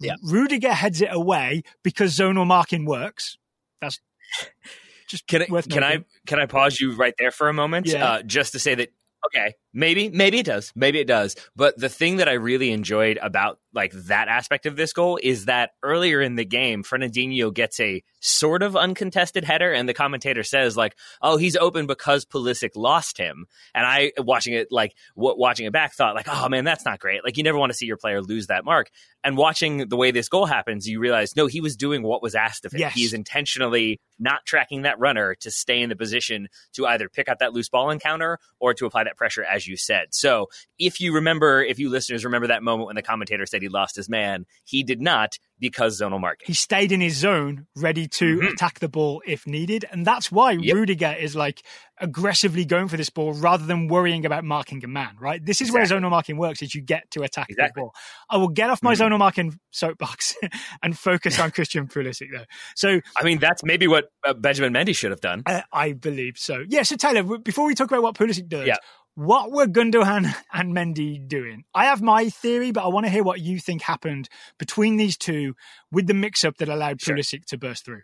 [0.00, 0.14] Yeah.
[0.22, 3.36] Rudiger heads it away because zonal marking works.
[3.80, 4.00] That's
[5.08, 7.86] just Can I, worth can I can I pause you right there for a moment?
[7.86, 8.04] Yeah.
[8.06, 8.92] Uh, just to say that
[9.26, 11.36] okay, maybe maybe it does, maybe it does.
[11.54, 15.44] But the thing that I really enjoyed about like that aspect of this goal is
[15.44, 20.42] that earlier in the game, Fernandinho gets a sort of uncontested header, and the commentator
[20.42, 25.36] says like, "Oh, he's open because Pulisic lost him." And I, watching it like w-
[25.38, 27.76] watching it back, thought like, "Oh man, that's not great." Like you never want to
[27.76, 28.90] see your player lose that mark.
[29.22, 32.34] And watching the way this goal happens, you realize no, he was doing what was
[32.34, 32.80] asked of him.
[32.80, 32.94] Yes.
[32.94, 37.40] He's intentionally not tracking that runner to stay in the position to either pick up
[37.40, 40.08] that loose ball encounter or to apply that pressure, as you said.
[40.14, 40.48] So
[40.78, 43.96] if you remember, if you listeners remember that moment when the commentator said he lost
[43.96, 46.44] his man, he did not because zonal marking.
[46.46, 48.52] he stayed in his zone, ready to Mhm.
[48.52, 49.86] attack the ball if needed.
[49.90, 50.74] And that's why Yep.
[50.76, 51.62] Rudiger is like
[51.98, 55.42] aggressively going for this ball rather than worrying about marking a man, right?
[55.42, 56.04] This is where Exactly.
[56.06, 57.80] zonal marking works is you get to attack Exactly.
[57.80, 57.94] the ball.
[58.28, 58.98] I will get off my Mhm.
[59.12, 60.34] zonal marking soapbox
[60.82, 62.44] and focus on Christian Pulisic though.
[62.74, 65.42] So I mean, that's maybe what uh, Benjamin Mendy should have done.
[65.46, 66.64] uh, I believe so.
[66.68, 66.82] Yeah.
[66.82, 68.76] So Taylor, before we talk about what Pulisic does, Yeah.
[69.16, 71.64] What were Gundogan and Mendy doing?
[71.74, 75.16] I have my theory, but I want to hear what you think happened between these
[75.16, 75.54] two
[75.90, 77.16] with the mix-up that allowed Sure.
[77.16, 78.02] Pulisic to burst through.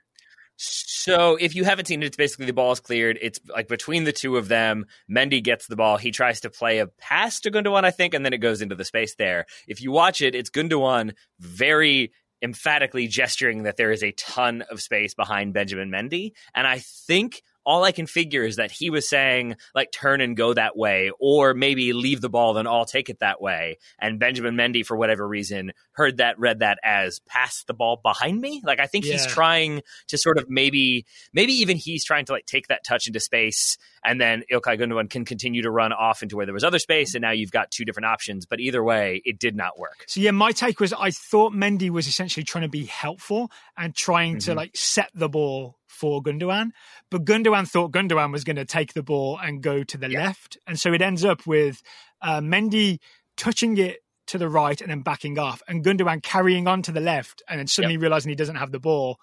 [0.56, 3.18] So if you haven't seen it, it's basically the ball is cleared.
[3.20, 4.86] It's like between the two of them.
[5.10, 5.96] Mendy gets the ball.
[5.96, 8.74] He tries to play a pass to Gundogan, I think, and then it goes into
[8.74, 9.46] the space there.
[9.66, 14.82] If you watch it, it's Gundogan very emphatically gesturing that there is a ton of
[14.82, 16.32] space behind Benjamin Mendy.
[16.54, 20.36] And I think all I can figure is that he was saying like turn and
[20.36, 23.78] go that way, or maybe leave the ball, then I'll take it that way.
[23.98, 28.40] And Benjamin Mendy, for whatever reason, heard that, read that as pass the ball behind
[28.40, 28.62] me.
[28.64, 29.12] Like I think yeah.
[29.12, 33.06] he's trying to sort of maybe, maybe even he's trying to like take that touch
[33.06, 36.64] into space, and then Ilkay Gundogan can continue to run off into where there was
[36.64, 38.46] other space, and now you've got two different options.
[38.46, 40.04] But either way, it did not work.
[40.06, 43.94] So yeah, my take was I thought Mendy was essentially trying to be helpful and
[43.94, 44.50] trying mm-hmm.
[44.50, 46.70] to like set the ball for Gundogan.
[47.10, 50.24] But Gundogan thought Gundogan was going to take the ball and go to the yeah.
[50.24, 50.58] left.
[50.66, 51.82] And so it ends up with
[52.20, 52.98] uh, Mendy
[53.36, 57.00] touching it to the right and then backing off, and Gundogan carrying on to the
[57.00, 58.02] left and then suddenly yep.
[58.02, 59.18] realizing he doesn't have the ball.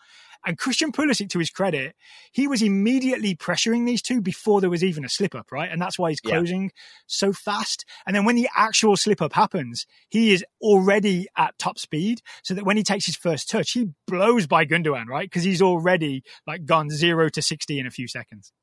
[0.45, 1.95] And Christian Pulisic, to his credit,
[2.32, 5.69] he was immediately pressuring these two before there was even a slip up, right?
[5.69, 6.69] And that's why he's closing yeah.
[7.08, 7.86] so fast.
[8.06, 12.21] And then when the actual slip up happens, he is already at top speed.
[12.43, 15.30] So that when he takes his first touch, he blows by Gundogan, right?
[15.30, 18.54] Because he's already like gone zero to 60 in a few seconds.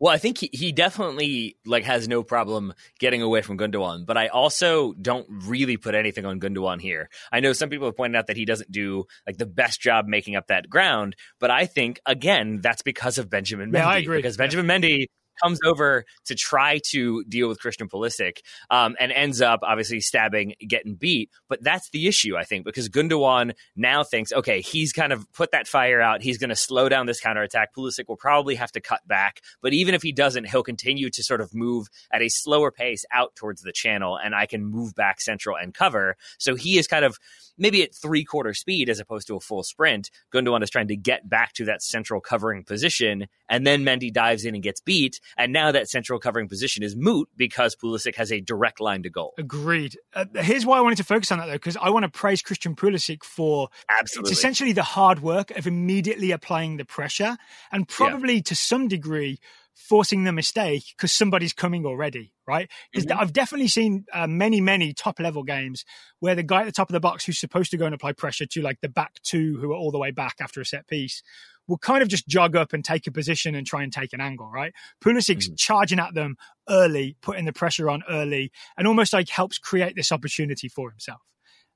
[0.00, 4.16] Well, I think he, he definitely like has no problem getting away from Gundogan, but
[4.16, 7.08] I also don't really put anything on Gundogan here.
[7.32, 10.06] I know some people have pointed out that he doesn't do like the best job
[10.06, 13.78] making up that ground, but I think again that's because of Benjamin Mendy.
[13.78, 14.18] Yeah, I agree.
[14.18, 14.78] Because Benjamin yeah.
[14.78, 15.06] Mendy
[15.42, 18.38] comes over to try to deal with Christian Pulisic
[18.70, 21.30] um, and ends up obviously stabbing, getting beat.
[21.48, 25.52] But that's the issue, I think, because Gundogan now thinks, okay, he's kind of put
[25.52, 26.22] that fire out.
[26.22, 27.74] He's going to slow down this counterattack.
[27.74, 29.40] Pulisic will probably have to cut back.
[29.62, 33.04] But even if he doesn't, he'll continue to sort of move at a slower pace
[33.12, 36.16] out towards the channel, and I can move back central and cover.
[36.38, 37.18] So he is kind of
[37.56, 40.10] maybe at three quarter speed as opposed to a full sprint.
[40.32, 44.44] Gundogan is trying to get back to that central covering position, and then Mendy dives
[44.44, 45.20] in and gets beat.
[45.36, 49.10] And now that central covering position is moot because Pulisic has a direct line to
[49.10, 49.34] goal.
[49.38, 49.98] Agreed.
[50.14, 52.42] Uh, here's why I wanted to focus on that though, because I want to praise
[52.42, 57.36] Christian Pulisic for absolutely it's essentially the hard work of immediately applying the pressure,
[57.72, 58.42] and probably yeah.
[58.42, 59.38] to some degree
[59.74, 62.70] forcing the mistake because somebody's coming already, right?
[62.92, 63.18] Because mm-hmm.
[63.18, 65.84] I've definitely seen uh, many, many top level games
[66.20, 68.12] where the guy at the top of the box who's supposed to go and apply
[68.12, 70.86] pressure to like the back two who are all the way back after a set
[70.86, 71.22] piece
[71.68, 74.20] will kind of just jog up and take a position and try and take an
[74.20, 74.72] angle, right?
[75.02, 75.54] Pulisic's mm-hmm.
[75.56, 76.36] charging at them
[76.68, 81.20] early, putting the pressure on early, and almost like helps create this opportunity for himself.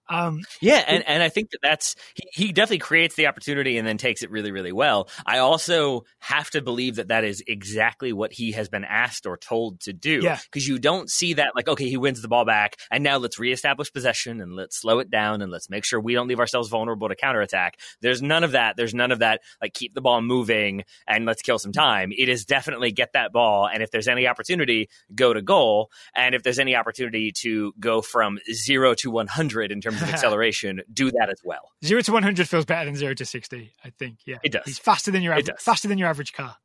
[0.08, 3.86] Um, yeah, and, and I think that that's he, he, definitely creates the opportunity and
[3.86, 5.08] then takes it really really well.
[5.26, 9.36] I also have to believe that that is exactly what he has been asked or
[9.36, 10.20] told to do.
[10.22, 13.18] Yeah, because you don't see that like okay he wins the ball back and now
[13.18, 16.40] let's reestablish possession and let's slow it down and let's make sure we don't leave
[16.40, 17.78] ourselves vulnerable to counterattack.
[18.00, 18.76] There's none of that.
[18.76, 22.12] There's none of that like keep the ball moving and let's kill some time.
[22.16, 26.34] It is definitely get that ball and if there's any opportunity go to goal and
[26.34, 30.80] if there's any opportunity to go from zero to 100 in terms terms of acceleration,
[30.92, 31.72] do that as well.
[31.84, 33.72] Zero to one hundred feels better than zero to sixty.
[33.84, 34.18] I think.
[34.26, 34.62] Yeah, it does.
[34.64, 36.56] He's faster than your average, faster than your average car.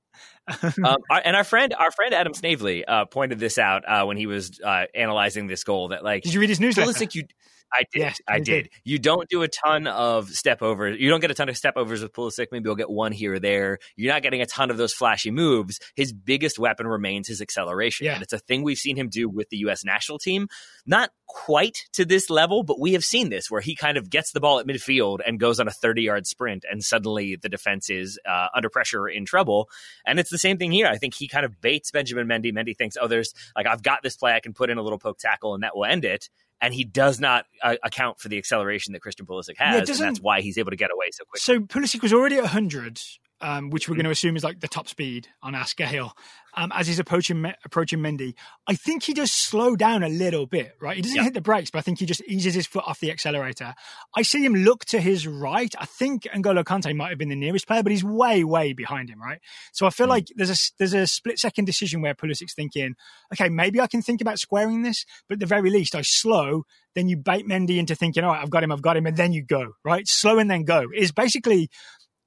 [0.63, 4.17] um, our, and our friend, our friend Adam Snavely, uh, pointed this out uh, when
[4.17, 5.89] he was uh, analyzing this goal.
[5.89, 6.91] That like, did you read his newsletter?
[6.91, 7.23] Pulisic, you,
[7.71, 7.99] I did.
[7.99, 8.45] Yes, I did.
[8.45, 8.69] did.
[8.83, 10.99] You don't do a ton of step overs.
[10.99, 12.47] You don't get a ton of step overs with Pulisic.
[12.51, 13.79] Maybe you'll get one here or there.
[13.95, 15.79] You're not getting a ton of those flashy moves.
[15.95, 18.05] His biggest weapon remains his acceleration.
[18.05, 18.13] Yeah.
[18.13, 19.83] And it's a thing we've seen him do with the U.S.
[19.83, 20.47] national team.
[20.85, 24.31] Not quite to this level, but we have seen this where he kind of gets
[24.31, 27.89] the ball at midfield and goes on a 30 yard sprint, and suddenly the defense
[27.89, 29.69] is uh, under pressure in trouble.
[30.05, 30.87] And it's the same thing here.
[30.87, 32.53] I think he kind of baits Benjamin Mendy.
[32.53, 34.33] Mendy thinks, oh, there's like, I've got this play.
[34.33, 36.29] I can put in a little poke tackle and that will end it
[36.61, 40.03] and he does not uh, account for the acceleration that Christian Pulisic has, yeah, and
[40.03, 41.39] that's why he's able to get away so quickly.
[41.39, 42.99] So Pulisic was already at 100,
[43.43, 43.99] um, which we're mm-hmm.
[43.99, 46.13] going to assume is like the top speed on our scale,
[46.55, 48.35] um, as he's approaching approaching Mendy.
[48.65, 50.95] I think he does slow down a little bit, right?
[50.95, 53.11] He doesn't hit the brakes, but I think he just eases his foot off the
[53.11, 53.75] accelerator.
[54.15, 55.73] I see him look to his right.
[55.77, 59.09] I think N'Golo Kante might have been the nearest player, but he's way, way behind
[59.09, 59.39] him, right?
[59.73, 60.11] So I feel mm.
[60.11, 62.95] like there's a there's a split second decision where Pulisic's thinking,
[63.33, 66.63] okay, maybe I can think about squaring this, but at the very least, I slow.
[66.95, 69.17] Then you bait Mendy into thinking, all right, I've got him, I've got him, and
[69.17, 70.07] then you go, right?
[70.07, 71.69] Slow and then go is basically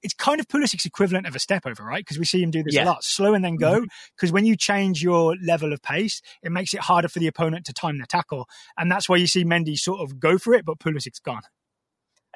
[0.06, 1.98] it's kind of Pulisic's equivalent of a step over, right?
[1.98, 2.84] Because we see him do this yeah.
[2.84, 3.02] a lot.
[3.02, 3.80] Slow and then go.
[4.14, 4.34] Because mm-hmm.
[4.34, 7.72] when you change your level of pace, it makes it harder for the opponent to
[7.72, 8.48] time the tackle.
[8.78, 11.42] And that's why you see Mendy sort of go for it, but Pulisic's gone.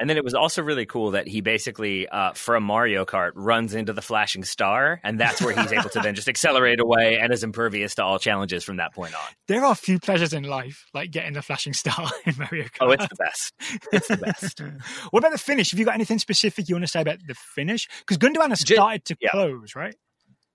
[0.01, 3.75] And then it was also really cool that he basically, uh, from Mario Kart, runs
[3.75, 7.33] into the flashing star, and that's where he's able to then just accelerate away and
[7.33, 9.21] is impervious to all challenges from that point on.
[9.47, 12.81] There are few pleasures in life like getting the flashing star in Mario Kart.
[12.81, 13.55] Oh, it's the best.
[13.93, 14.61] It's the best.
[15.11, 15.71] what about the finish?
[15.71, 17.87] Have you got anything specific you want to say about the finish?
[18.01, 19.31] Because Gundogan has started to yeah.
[19.31, 19.95] close, right?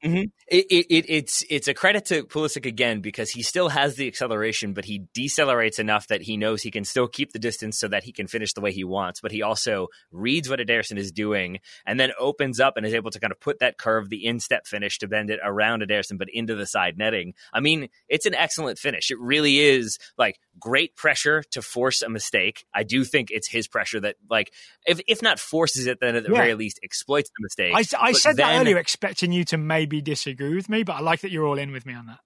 [0.05, 0.23] Mm-hmm.
[0.47, 4.07] It, it, it, it's it's a credit to Pulisic again because he still has the
[4.07, 7.87] acceleration, but he decelerates enough that he knows he can still keep the distance so
[7.87, 9.21] that he can finish the way he wants.
[9.21, 13.09] But he also reads what Ederson is doing and then opens up and is able
[13.09, 16.27] to kind of put that curve, the instep finish, to bend it around Ederson, but
[16.31, 17.33] into the side netting.
[17.51, 19.09] I mean, it's an excellent finish.
[19.09, 22.65] It really is like great pressure to force a mistake.
[22.73, 24.53] I do think it's his pressure that, like,
[24.85, 26.37] if if not forces it, then at the yeah.
[26.37, 27.73] very least exploits the mistake.
[27.73, 30.99] I, I said then, that earlier, expecting you to maybe disagree with me, but I
[31.01, 32.19] like that you're all in with me on that.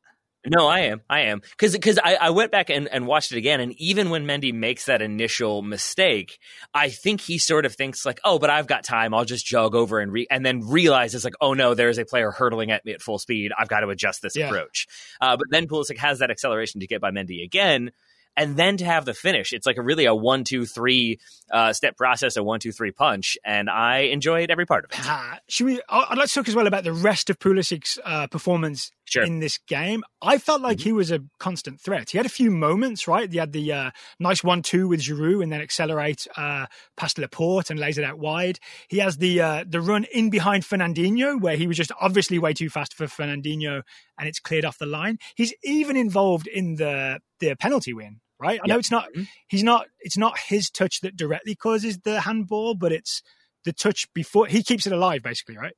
[0.47, 1.01] No, I am.
[1.09, 1.41] I am.
[1.41, 3.59] Because because I, I went back and, and watched it again.
[3.59, 6.39] And even when Mendy makes that initial mistake,
[6.73, 9.13] I think he sort of thinks like, oh, but I've got time.
[9.13, 12.31] I'll just jog over and re and then realizes like, oh no, there's a player
[12.31, 13.51] hurtling at me at full speed.
[13.57, 14.47] I've got to adjust this yeah.
[14.47, 14.87] approach.
[15.19, 17.91] Uh, but then Pulisic has that acceleration to get by Mendy again
[18.35, 19.53] and then to have the finish.
[19.53, 21.19] It's like a really a one, two, three
[21.51, 25.09] uh, step process, a one, two, three punch, and I enjoyed every part of it.
[25.09, 25.81] Uh, should we?
[25.89, 29.23] I'd like to talk as well about the rest of Pulisic's uh, performance sure.
[29.23, 30.03] in this game.
[30.21, 30.89] I felt like mm-hmm.
[30.89, 32.11] he was a constant threat.
[32.11, 33.31] He had a few moments, right?
[33.31, 37.79] He had the uh, nice one-two with Giroud, and then accelerate uh, past Laporte and
[37.79, 38.59] lays it out wide.
[38.87, 42.53] He has the uh, the run in behind Fernandinho, where he was just obviously way
[42.53, 43.81] too fast for Fernandinho,
[44.17, 45.19] and it's cleared off the line.
[45.35, 48.59] He's even involved in the the penalty win right?
[48.59, 48.67] I yep.
[48.67, 49.23] know it's not mm-hmm.
[49.49, 53.21] he's not it's not his touch that directly causes the handball, but it's
[53.65, 55.73] the touch before he keeps it alive, basically, right?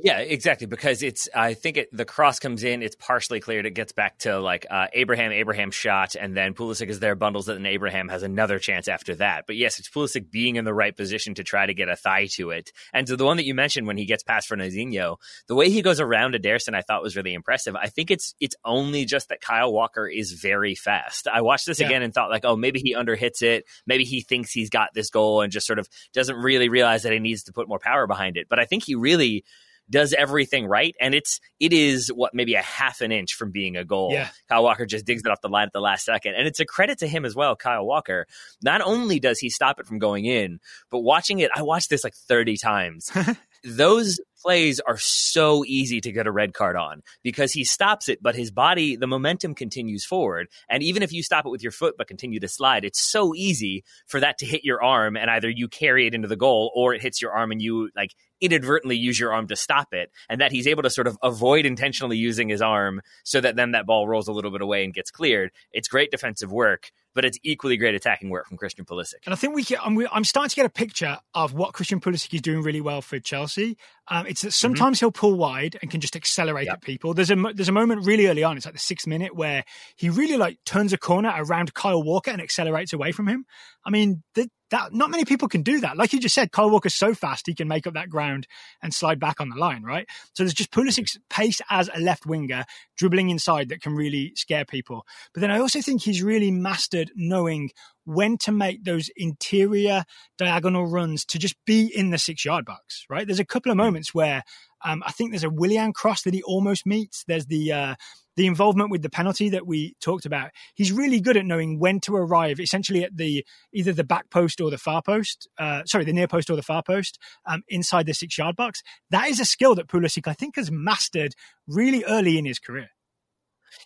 [0.00, 0.66] Yeah, exactly.
[0.68, 3.66] Because it's, I think it, the cross comes in, it's partially cleared.
[3.66, 7.48] It gets back to like uh, Abraham, Abraham shot, and then Pulisic is there, bundles
[7.48, 9.44] it, and Abraham has another chance after that.
[9.46, 12.28] But yes, it's Pulisic being in the right position to try to get a thigh
[12.34, 12.70] to it.
[12.92, 15.16] And to the one that you mentioned when he gets past Fernandinho,
[15.48, 17.74] the way he goes around Ederson, I thought was really impressive.
[17.74, 21.26] I think it's it's only just that Kyle Walker is very fast.
[21.26, 21.86] I watched this yeah.
[21.86, 23.64] again and thought like, oh, maybe he underhits it.
[23.84, 27.12] Maybe he thinks he's got this goal and just sort of doesn't really realize that
[27.12, 28.46] he needs to put more power behind it.
[28.48, 29.44] But I think he really
[29.90, 33.76] does everything right, and it's it is what maybe a half an inch from being
[33.76, 34.10] a goal.
[34.12, 34.28] Yeah.
[34.48, 36.66] Kyle Walker just digs it off the line at the last second, and it's a
[36.66, 37.56] credit to him as well.
[37.56, 38.26] Kyle Walker.
[38.62, 40.60] Not only does he stop it from going in,
[40.90, 43.10] but watching it, I watched this like thirty times.
[43.64, 48.22] Those plays are so easy to get a red card on because he stops it,
[48.22, 50.48] but his body, the momentum continues forward.
[50.68, 53.34] And even if you stop it with your foot but continue to slide, it's so
[53.34, 56.72] easy for that to hit your arm and either you carry it into the goal
[56.74, 60.10] or it hits your arm and you like inadvertently use your arm to stop it,
[60.28, 63.72] and that he's able to sort of avoid intentionally using his arm so that then
[63.72, 65.50] that ball rolls a little bit away and gets cleared.
[65.72, 69.24] It's great defensive work, but it's equally great attacking work from Christian Pulisic.
[69.26, 71.98] And I think we can, I'm, I'm starting to get a picture of what Christian
[71.98, 73.76] Pulisic is doing really well for Chelsea.
[74.06, 74.52] Um, it's that mm-hmm.
[74.52, 75.06] sometimes mm-hmm.
[75.06, 76.74] he'll pull wide and can just accelerate yep.
[76.74, 77.14] at people.
[77.14, 78.56] There's a there's a moment really early on.
[78.56, 79.64] It's like the sixth minute where
[79.96, 83.46] he really like turns a corner around Kyle Walker and accelerates away from him.
[83.84, 85.96] I mean, the, that not many people can do that.
[85.96, 88.46] Like you just said, Kyle Walker's so fast he can make up that ground
[88.82, 90.06] and slide back on the line, right?
[90.34, 92.64] So there's just Pulisic's pace as a left winger
[92.96, 95.06] dribbling inside that can really scare people.
[95.32, 97.70] But then I also think he's really mastered knowing
[98.04, 100.04] when to make those interior
[100.38, 103.26] diagonal runs to just be in the six yard box, right?
[103.26, 103.84] There's a couple of hmm.
[103.84, 104.42] moments where
[104.84, 107.24] um, I think there's a Willian cross that he almost meets.
[107.26, 107.94] There's the uh,
[108.38, 110.52] the involvement with the penalty that we talked about.
[110.76, 114.60] He's really good at knowing when to arrive, essentially at the either the back post
[114.60, 115.48] or the far post.
[115.58, 118.80] Uh, sorry, the near post or the far post um, inside the six yard box.
[119.10, 121.34] That is a skill that Pulisic I think has mastered
[121.66, 122.90] really early in his career.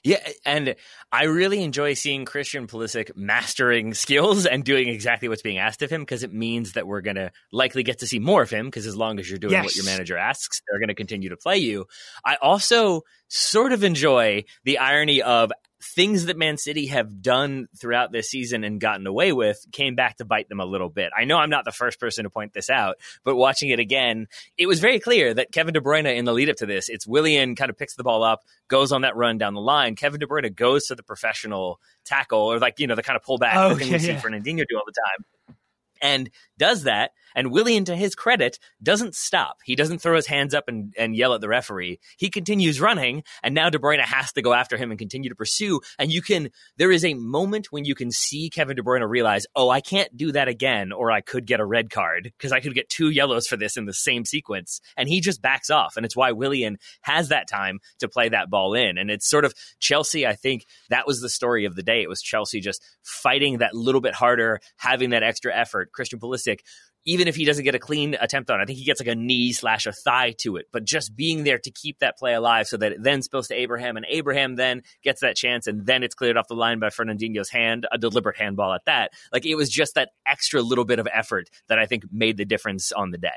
[0.04, 0.74] Yeah, and
[1.10, 5.90] I really enjoy seeing Christian Pulisic mastering skills and doing exactly what's being asked of
[5.90, 8.66] him because it means that we're going to likely get to see more of him
[8.66, 9.64] because as long as you're doing yes.
[9.64, 11.86] what your manager asks, they're going to continue to play you.
[12.24, 18.12] I also sort of enjoy the irony of things that Man City have done throughout
[18.12, 21.10] this season and gotten away with came back to bite them a little bit.
[21.16, 24.28] I know I'm not the first person to point this out, but watching it again,
[24.56, 27.06] it was very clear that Kevin De Bruyne in the lead up to this, it's
[27.06, 29.96] Willian kind of picks the ball up, goes on that run down the line.
[29.96, 33.24] Kevin De Bruyne goes to the professional tackle or like, you know, the kind of
[33.24, 33.98] pullback oh, thing we yeah.
[33.98, 35.56] see Fernandinho do all the time
[36.02, 36.28] and
[36.58, 37.12] does that.
[37.34, 39.58] And Willian, to his credit, doesn't stop.
[39.64, 41.98] He doesn't throw his hands up and, and yell at the referee.
[42.18, 45.34] He continues running, and now De Bruyne has to go after him and continue to
[45.34, 45.80] pursue.
[45.98, 49.46] And you can, there is a moment when you can see Kevin De Bruyne realize,
[49.56, 52.60] oh, I can't do that again, or I could get a red card because I
[52.60, 54.80] could get two yellows for this in the same sequence.
[54.96, 55.96] And he just backs off.
[55.96, 58.98] And it's why Willian has that time to play that ball in.
[58.98, 62.02] And it's sort of Chelsea, I think that was the story of the day.
[62.02, 66.60] It was Chelsea just fighting that little bit harder, having that extra effort Christian Pulisic,
[67.04, 69.08] even if he doesn't get a clean attempt on it, I think he gets like
[69.08, 70.66] a knee slash a thigh to it.
[70.72, 73.54] But just being there to keep that play alive so that it then spills to
[73.54, 76.88] Abraham, and Abraham then gets that chance, and then it's cleared off the line by
[76.88, 79.12] Fernandinho's hand, a deliberate handball at that.
[79.32, 82.44] Like it was just that extra little bit of effort that I think made the
[82.44, 83.28] difference on the day.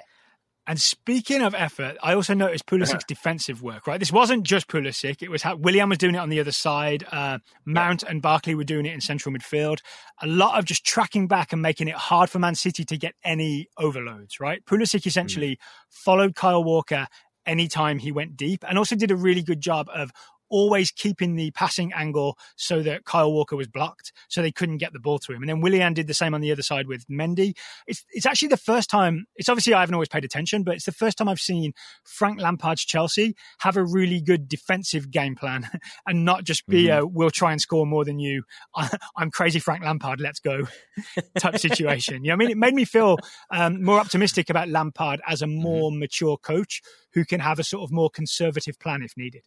[0.68, 3.02] And speaking of effort, I also noticed Pulisic's uh-huh.
[3.08, 3.86] defensive work.
[3.86, 6.52] Right, this wasn't just Pulisic; it was how Willian was doing it on the other
[6.52, 7.06] side.
[7.12, 8.10] Uh, Mount yeah.
[8.10, 9.80] and Barkley were doing it in central midfield.
[10.22, 13.14] A lot of just tracking back and making it hard for Man City to get
[13.24, 14.40] any overloads.
[14.40, 15.60] Right, Pulisic essentially mm.
[15.90, 17.08] followed Kyle Walker
[17.46, 20.12] anytime he went deep, and also did a really good job of
[20.50, 24.94] always keeping the passing angle so that Kyle Walker was blocked, so they couldn't get
[24.94, 25.42] the ball to him.
[25.42, 27.56] And then Willian did the same on the other side with Mendy.
[27.88, 29.26] It's it's actually the first time.
[29.36, 31.74] It's obviously I haven't always paid attention, but it's the first time I've seen
[32.04, 35.70] Frank Lampard's Chelsea have a really good defensive game plan
[36.08, 37.04] and not just be mm-hmm.
[37.04, 38.44] a "we'll try and score more than you."
[39.16, 40.20] I'm crazy, Frank Lampard.
[40.20, 40.64] Let's go
[41.40, 42.24] type situation.
[42.24, 43.18] You know, I mean, it made me feel
[43.52, 45.62] um, more optimistic about Lampard as a mm-hmm.
[45.62, 46.00] more mm-hmm.
[46.00, 46.82] mature coach
[47.14, 49.44] who can have a sort of more conservative plan if needed.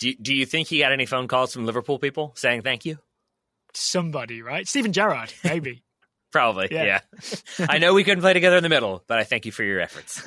[0.00, 2.98] Do, do you think he got any phone calls from Liverpool people saying thank you?
[3.74, 4.66] Somebody, right?
[4.66, 5.84] Steven Gerrard, maybe.
[6.32, 7.00] Probably, yeah.
[7.12, 7.36] yeah.
[7.68, 9.80] I know we couldn't play together in the middle, but I thank you for your
[9.80, 10.26] efforts.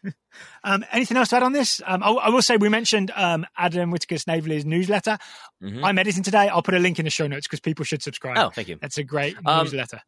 [0.64, 1.82] um, anything else to add on this?
[1.84, 5.18] Um, I, I, will say we mentioned um, Adam Whitaker Snavely's newsletter.
[5.62, 5.84] Mm-hmm.
[5.84, 6.48] I'm editing today.
[6.48, 8.38] I'll put a link in the show notes because people should subscribe.
[8.38, 8.78] Oh, thank you.
[8.80, 10.00] That's a great um, newsletter.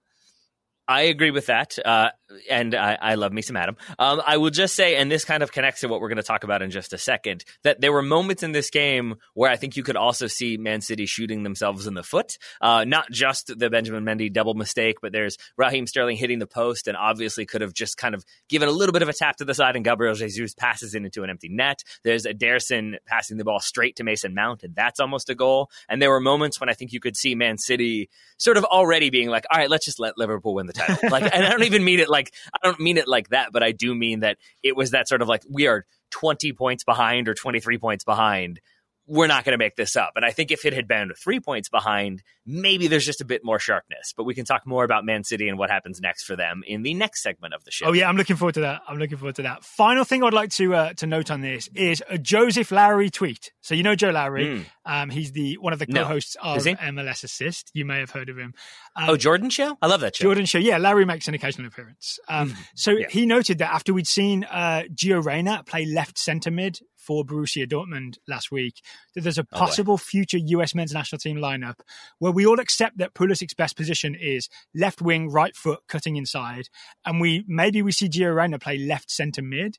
[0.89, 2.11] I agree with that, uh,
[2.49, 3.77] and I, I, love me some Adam.
[3.99, 6.23] Um, I will just say, and this kind of connects to what we're going to
[6.23, 9.57] talk about in just a second, that there were moments in this game where I
[9.57, 12.39] think you could also see Man City shooting themselves in the foot.
[12.61, 16.87] Uh, not just the Benjamin Mendy double mistake, but there's Raheem Sterling hitting the post,
[16.87, 19.45] and obviously could have just kind of given a little bit of a tap to
[19.45, 21.83] the side, and Gabriel Jesus passes it into an empty net.
[22.05, 25.69] There's Ederson passing the ball straight to Mason Mount, and that's almost a goal.
[25.89, 28.09] And there were moments when I think you could see Man City
[28.39, 31.11] sort of already being like, all right, let's just let Liverpool win the title.
[31.11, 33.63] like, and I don't even mean it like I don't mean it like that, but
[33.63, 37.29] I do mean that it was that sort of like we are 20 points behind
[37.29, 38.61] or 23 points behind
[39.07, 40.13] we're not going to make this up.
[40.17, 43.45] And I think if it had been three points behind, maybe there's just a bit
[43.45, 44.13] more sharpness.
[44.17, 46.83] But we can talk more about Man City and what happens next for them in
[46.83, 47.87] the next segment of the show.
[47.87, 48.83] Oh yeah, I'm looking forward to that.
[48.89, 49.65] I'm looking forward to that.
[49.65, 53.53] Final thing I'd like to uh, to note on this is a Joseph Lowery tweet.
[53.61, 54.65] So you know Joe Lowery, mm.
[54.85, 56.55] um, he's the one of the co-hosts no.
[56.55, 57.71] of MLS Assist.
[57.75, 58.55] You may have heard of him.
[58.97, 59.77] Um, oh, Jordan Show.
[59.81, 60.23] I love that show.
[60.23, 60.59] Jordan Show.
[60.59, 62.19] Yeah, Lowery makes an occasional appearance.
[62.29, 62.57] Um, mm.
[62.75, 63.07] So yeah.
[63.09, 67.67] he noted that after we'd seen uh, Gio Reyna play left centre mid for Borussia
[67.67, 68.83] Dortmund last week
[69.15, 71.77] that there's a oh, possible oh future US men's national team lineup
[72.19, 76.69] where we all accept that Pulisic's best position is left wing, right foot, cutting inside,
[77.05, 79.77] and we maybe we see Gio Reyna play left centre mid.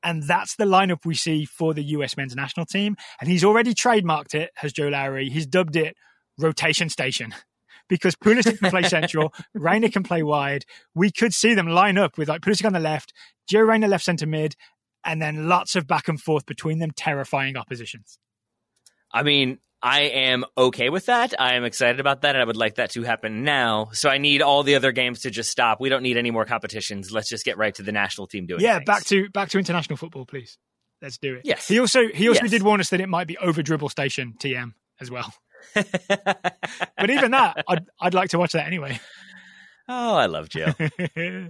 [0.00, 2.96] And that's the lineup we see for the US men's national team.
[3.20, 5.28] And he's already trademarked it, has Joe Lowery.
[5.28, 5.96] He's dubbed it
[6.38, 7.34] rotation station
[7.88, 10.64] because Pulisic can play central, Reyna can play wide.
[10.94, 13.12] We could see them line up with like Pulisic on the left,
[13.50, 14.54] Gio Reyna left centre mid,
[15.04, 18.18] and then lots of back and forth between them, terrifying oppositions.
[19.12, 21.34] I mean, I am okay with that.
[21.38, 23.90] I am excited about that, and I would like that to happen now.
[23.92, 25.80] So I need all the other games to just stop.
[25.80, 27.12] We don't need any more competitions.
[27.12, 28.60] Let's just get right to the national team doing.
[28.60, 28.86] Yeah, things.
[28.86, 30.58] back to back to international football, please.
[31.00, 31.42] Let's do it.
[31.44, 31.68] Yes.
[31.68, 32.50] He also he also yes.
[32.50, 35.32] did warn us that it might be over dribble station TM as well.
[35.74, 38.98] but even that, I'd I'd like to watch that anyway.
[39.88, 40.74] Oh, I love Joe.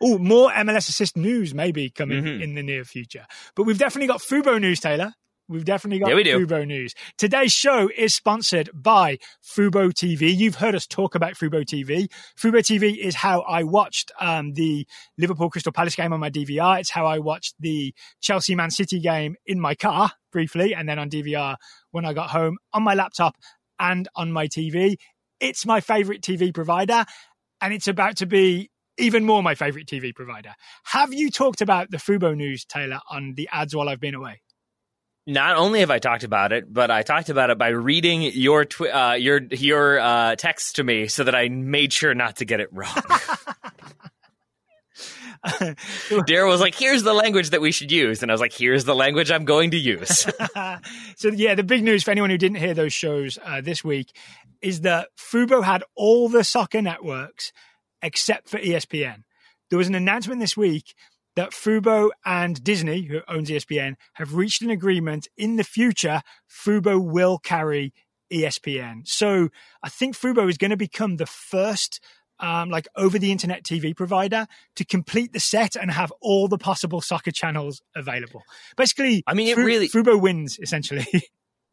[0.00, 2.42] oh, more MLS assist news maybe coming mm-hmm.
[2.42, 3.26] in the near future.
[3.56, 5.14] But we've definitely got Fubo news, Taylor.
[5.48, 6.46] We've definitely got yeah, we do.
[6.46, 6.94] Fubo news.
[7.18, 10.34] Today's show is sponsored by Fubo TV.
[10.34, 12.08] You've heard us talk about Fubo TV.
[12.38, 14.86] Fubo TV is how I watched um, the
[15.18, 16.78] Liverpool Crystal Palace game on my DVR.
[16.78, 21.00] It's how I watched the Chelsea Man City game in my car briefly, and then
[21.00, 21.56] on DVR
[21.90, 23.36] when I got home on my laptop
[23.80, 24.96] and on my TV.
[25.40, 27.04] It's my favorite TV provider
[27.62, 30.54] and it's about to be even more my favorite TV provider.
[30.84, 34.42] Have you talked about the Fubo news, Taylor, on the ads while I've been away?
[35.26, 38.64] Not only have I talked about it, but I talked about it by reading your
[38.64, 42.44] twi- uh, your your uh, text to me, so that I made sure not to
[42.44, 42.92] get it wrong.
[45.44, 48.84] Daryl was like, "Here's the language that we should use," and I was like, "Here's
[48.84, 50.20] the language I'm going to use."
[51.16, 54.14] so, yeah, the big news for anyone who didn't hear those shows uh, this week
[54.60, 57.52] is that Fubo had all the soccer networks
[58.02, 59.24] except for ESPN.
[59.70, 60.94] There was an announcement this week
[61.34, 66.22] that Fubo and Disney, who owns ESPN, have reached an agreement in the future.
[66.48, 67.92] Fubo will carry
[68.32, 69.02] ESPN.
[69.06, 69.48] So
[69.82, 72.00] I think Fubo is going to become the first
[72.42, 76.58] um, like over the internet TV provider to complete the set and have all the
[76.58, 78.42] possible soccer channels available.
[78.76, 81.06] Basically, I mean, it really Fubo wins essentially.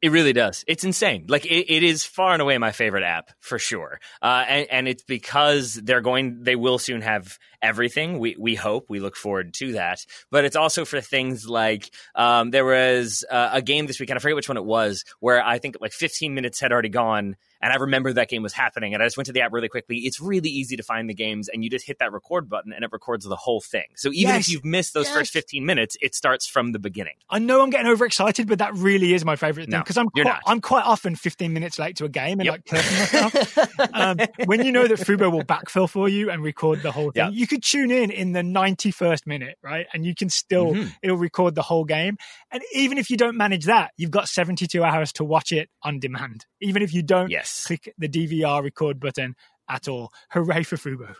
[0.02, 0.64] It really does.
[0.66, 1.26] It's insane.
[1.28, 4.00] Like it, it is far and away my favorite app for sure.
[4.22, 8.18] Uh, and, and it's because they're going, they will soon have everything.
[8.18, 8.86] We we hope.
[8.88, 10.06] We look forward to that.
[10.32, 14.18] But it's also for things like um, there was uh, a game this weekend.
[14.18, 17.36] I forget which one it was, where I think like 15 minutes had already gone
[17.62, 19.70] and I remember that game was happening, and I just went to the app really
[19.70, 19.98] quickly.
[20.00, 22.84] It's really easy to find the games, and you just hit that record button, and
[22.84, 23.86] it records the whole thing.
[23.96, 24.48] So even Yes.
[24.48, 25.16] if you've missed those Yes.
[25.18, 27.16] first 15 minutes, it starts from the beginning.
[27.30, 30.10] I know I'm getting overexcited, but that really is my favorite thing No, because I'm
[30.10, 30.40] quite.
[30.46, 32.54] I'm quite often 15 minutes late to a game and Yep.
[32.54, 33.58] like cursing myself.
[33.94, 37.26] um, when you know that Fubo will backfill for you and record the whole thing,
[37.26, 37.30] Yeah.
[37.30, 39.86] you could tune in in the 91st minute, right?
[39.94, 40.94] And you can still Mhm.
[41.04, 42.18] it'll record the whole game.
[42.52, 46.00] And even if you don't manage that, you've got 72 hours to watch it on
[46.00, 46.46] demand.
[46.62, 47.66] Even if you don't Yes.
[47.66, 49.36] click the DVR record button
[49.70, 50.12] at all.
[50.32, 51.16] Hooray for Fubo.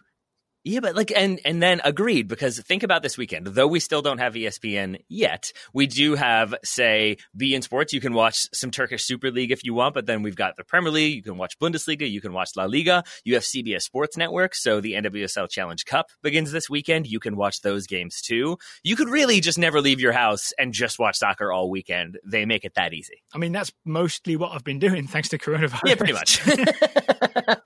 [0.70, 3.48] Yeah, but like, and and then agreed because think about this weekend.
[3.48, 7.92] Though we still don't have ESPN yet, we do have, say, beIN Sports.
[7.92, 10.64] You can watch some Turkish Super League if you want, but then we've got the
[10.64, 11.16] Premier League.
[11.16, 12.08] You can watch Bundesliga.
[12.08, 13.04] You can watch La Liga.
[13.24, 14.54] You have CBS Sports Network.
[14.54, 17.08] So the NWSL Challenge Cup begins this weekend.
[17.08, 18.60] You can watch those games too.
[18.84, 22.20] You could really just never leave your house and just watch soccer all weekend.
[22.24, 23.24] They make it that easy.
[23.34, 25.88] I mean, that's mostly what I've been doing thanks to coronavirus.
[25.88, 26.42] Yeah, pretty much.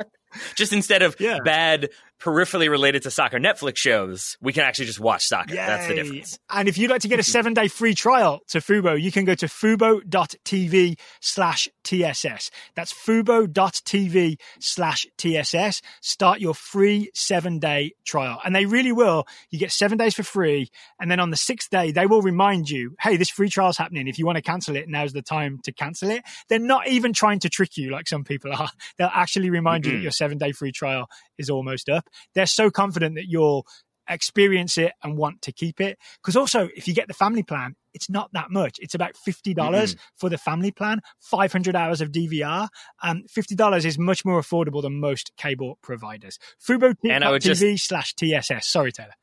[0.56, 1.40] just instead of Yeah.
[1.44, 1.90] bad
[2.24, 5.56] peripherally related to soccer Netflix shows, we can actually just watch soccer.
[5.56, 6.40] That's the difference.
[6.50, 9.26] And if you'd like to get a seven day free trial to Fubo, you can
[9.26, 12.50] go to fubo.tv slash TSS.
[12.76, 15.82] That's fubo.tv slash TSS.
[16.02, 18.40] Start your free seven day trial.
[18.46, 19.26] And they really will.
[19.50, 20.70] You get seven days for free.
[21.00, 24.08] And then on the sixth day, they will remind you, hey, this free trial's happening.
[24.08, 26.24] If you want to cancel it, now's the time to cancel it.
[26.48, 28.70] They're not even trying to trick you like some people are.
[28.98, 32.08] They'll actually remind you that your seven day free trial is almost up.
[32.36, 33.66] They're so confident that you'll
[34.10, 35.98] experience it and want to keep it.
[36.22, 38.78] Because also, if you get the family plan, it's not that much.
[38.80, 42.68] It's about $50 for the family plan, 500 hours of DVR.
[43.02, 46.40] Um, $50 is much more affordable than most cable providers.
[46.66, 48.68] Fubo And TV slash TSS.
[48.68, 49.14] Sorry, Taylor.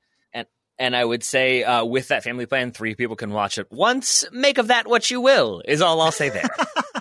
[0.80, 4.24] And I would say, uh, with that family plan, three people can watch it once.
[4.32, 6.48] Make of that what you will, is all I'll say there.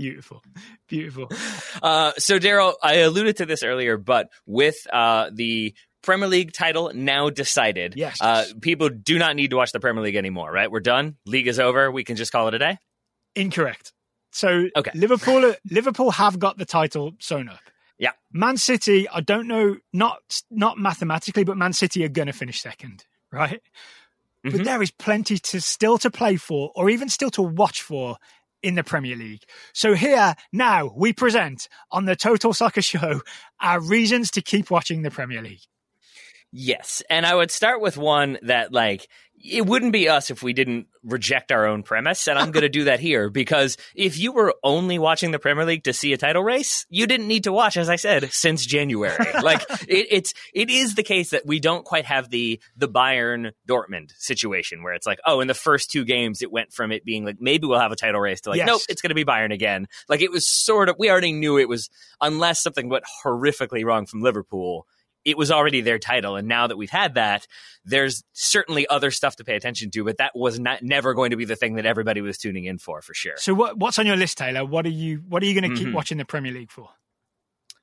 [0.00, 0.42] Beautiful.
[0.88, 1.28] Beautiful.
[1.82, 6.90] uh, so, Daryl, I alluded to this earlier, but with uh, the Premier League title
[6.94, 8.16] now decided, Yes.
[8.22, 10.70] uh, people do not need to watch the Premier League anymore, right?
[10.70, 11.16] We're done.
[11.26, 11.90] League is over.
[11.90, 12.78] We can just call it a day.
[13.36, 13.92] Incorrect.
[14.32, 14.90] So Okay.
[14.94, 17.60] Liverpool Liverpool have got the title sewn up.
[17.98, 18.12] Yeah.
[18.32, 20.18] Man City, I don't know, not
[20.50, 23.60] not mathematically, but Man City are going to finish second, right?
[24.42, 24.64] But Mhm.
[24.64, 28.16] there is plenty to still to play for, or even still to watch for
[28.62, 29.42] in the Premier League.
[29.72, 33.22] So here now we present on the Total Soccer Show
[33.60, 35.62] our reasons to keep watching the Premier League.
[36.52, 37.02] Yes.
[37.08, 39.08] And I would start with one that, like,
[39.42, 42.28] it wouldn't be us if we didn't reject our own premise.
[42.28, 45.64] And I'm going to do that here because if you were only watching the Premier
[45.64, 48.66] League to see a title race, you didn't need to watch, as I said, since
[48.66, 49.16] January.
[49.42, 53.52] like it, it's, it is the case that we don't quite have the, the Bayern
[53.66, 57.04] Dortmund situation where it's like, oh, in the first two games, it went from it
[57.04, 58.66] being like, maybe we'll have a title race to like, Yes.
[58.66, 59.88] nope, it's going to be Bayern again.
[60.08, 61.88] Like it was sort of, we already knew it was,
[62.20, 64.86] unless something went horrifically wrong from Liverpool,
[65.24, 66.36] it was already their title.
[66.36, 67.46] And now that we've had that,
[67.84, 71.36] there's certainly other stuff to pay attention to, but that was not never going to
[71.36, 73.34] be the thing that everybody was tuning in for, for sure.
[73.36, 74.64] So what, what's on your list, Taylor?
[74.64, 75.94] What are you what are you going to keep Mhm.
[75.94, 76.88] watching the Premier League for?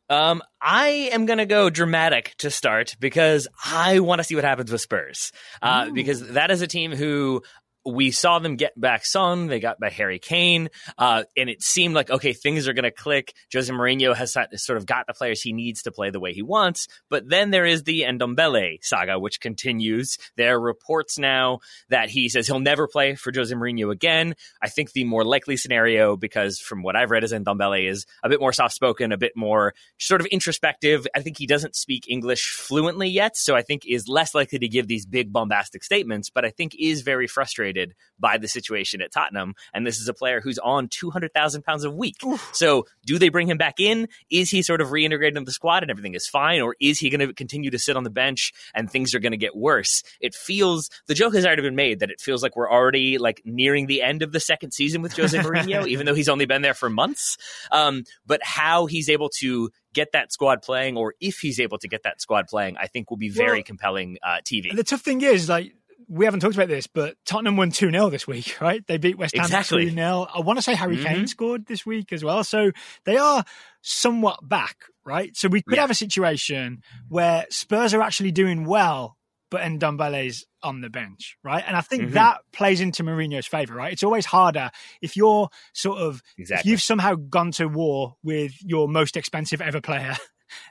[0.10, 4.46] Um, I am going to go dramatic to start because I want to see what
[4.46, 5.34] happens with Spurs.
[5.62, 7.44] Uh, because that is a team who
[7.88, 9.48] we saw them get back Son.
[9.48, 10.70] They got by Harry Kane.
[10.98, 13.34] Uh, and it seemed like, okay, things are going to click.
[13.54, 16.34] Jose Mourinho has sort- sort of got the players he needs to play the way
[16.34, 16.88] he wants.
[17.10, 20.18] But then there is the Ndombele saga, which continues.
[20.36, 21.60] There are reports now
[21.90, 24.36] that he says he'll never play for Jose Mourinho again.
[24.62, 28.30] I think the more likely scenario, because from what I've read, is Ndombele is a
[28.30, 31.08] bit more soft spoken, a bit more sort of introspective.
[31.16, 34.68] I think he doesn't speak English fluently yet, so I think is less likely to
[34.68, 37.77] give these big bombastic statements, but I think is very frustrated
[38.20, 39.54] by the situation at Tottenham.
[39.74, 42.16] And this is a player who's on 200,000 pounds a week.
[42.52, 44.08] So do they bring him back in?
[44.30, 46.62] Is he sort of reintegrated into the squad and everything is fine?
[46.62, 49.32] Or is he going to continue to sit on the bench and things are going
[49.32, 50.04] to get worse?
[50.20, 53.42] It feels, the joke has already been made that it feels like we're already like
[53.46, 56.62] nearing the end of the second season with Jose Mourinho, even though he's only been
[56.62, 57.38] there for months.
[57.72, 61.88] Um, but how he's able to get that squad playing, or if he's able to
[61.88, 64.76] get that squad playing, I think will be very Well, compelling uh, TV.
[64.76, 65.74] The tough thing is, like,
[66.08, 68.86] we haven't talked about this, but Tottenham won 2 0 this week, right?
[68.88, 69.86] They beat West Ham Exactly.
[69.86, 70.28] 3 0.
[70.34, 71.06] I want to say Harry Mhm.
[71.06, 72.44] Kane scored this week as well.
[72.44, 72.72] So
[73.06, 73.44] they are
[73.82, 75.36] somewhat back, right?
[75.36, 75.82] So we could Yeah.
[75.82, 79.18] have a situation where Spurs are actually doing well
[79.50, 81.64] but Ndombele's on the bench, right?
[81.66, 82.14] And I think mm-hmm.
[82.14, 83.94] that plays into Mourinho's favor, right?
[83.94, 86.60] It's always harder if you're sort of exactly.
[86.60, 90.16] if you've somehow gone to war with your most expensive ever player.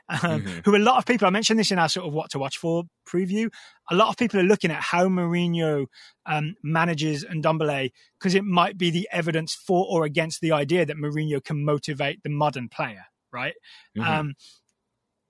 [0.09, 0.59] Um, mm-hmm.
[0.65, 2.57] Who a lot of people, I mentioned this in our sort of what to watch
[2.57, 3.51] for preview.
[3.89, 5.87] A lot of people are looking at how Mourinho
[6.25, 10.85] um, manages and Ndombele because it might be the evidence for or against the idea
[10.85, 13.53] that Mourinho can motivate the modern player, right?
[13.97, 14.09] Mm-hmm.
[14.09, 14.33] Um,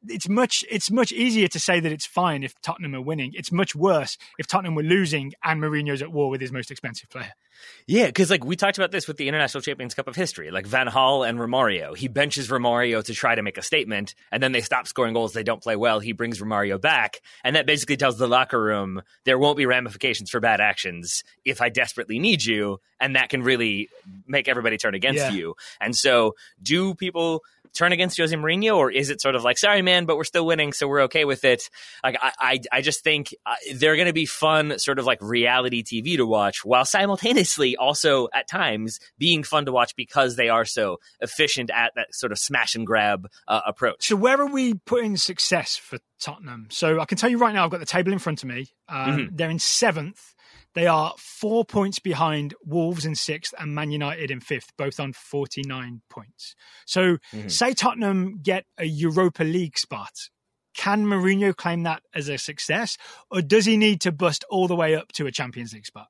[0.09, 3.31] it's much it's much easier to say that it's fine if Tottenham are winning.
[3.35, 7.09] It's much worse if Tottenham were losing and Mourinho's at war with his most expensive
[7.09, 7.33] player.
[7.85, 10.65] Yeah, because like we talked about this with the International Champions Cup of history, like
[10.65, 11.95] Van Gaal and Romario.
[11.95, 15.33] He benches Romario to try to make a statement, and then they stop scoring goals.
[15.33, 15.99] They don't play well.
[15.99, 20.29] He brings Romario back, and that basically tells the locker room there won't be ramifications
[20.29, 23.89] for bad actions if I desperately need you, and that can really
[24.27, 25.31] make everybody turn against yeah.
[25.31, 25.55] you.
[25.79, 27.43] And so, do people
[27.73, 30.45] turn against Jose Mourinho, or is it sort of like, sorry, man, but we're still
[30.45, 31.69] winning, so we're okay with it?
[32.03, 35.19] Like, I, I, I just think uh, they're going to be fun, sort of like
[35.21, 40.49] reality TV to watch, while simultaneously also at times being fun to watch because they
[40.49, 44.07] are so efficient at that sort of smash and grab uh, approach.
[44.07, 46.67] So, where are we putting success for Tottenham?
[46.69, 48.67] So, I can tell you right now, I've got the table in front of me.
[48.89, 49.35] Um, mm-hmm.
[49.35, 50.33] They're in seventh.
[50.77, 55.11] They are four points behind Wolves in sixth and Man United in fifth, both on
[55.11, 56.53] 49 points.
[56.85, 57.47] So, mm-hmm.
[57.47, 60.11] say Tottenham get a Europa League spot.
[60.75, 62.95] Can Mourinho claim that as a success,
[63.31, 66.09] or does he need to bust all the way up to a Champions League spot?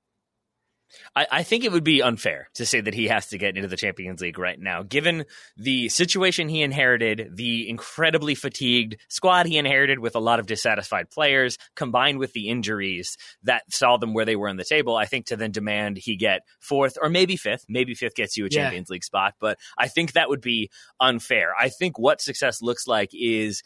[1.15, 3.67] I, I, think it would be unfair to say that he has to get into
[3.67, 5.25] the Champions League right now, given
[5.55, 11.09] the situation he inherited, the incredibly fatigued squad he inherited with a lot of dissatisfied
[11.09, 14.95] players, combined with the injuries that saw them where they were on the table.
[14.95, 18.45] I think to then demand he get fourth or maybe fifth, maybe fifth gets you
[18.45, 18.89] a Champions.
[18.89, 20.69] League spot, but I think that would be
[20.99, 21.53] unfair.
[21.59, 23.63] I think what success looks like is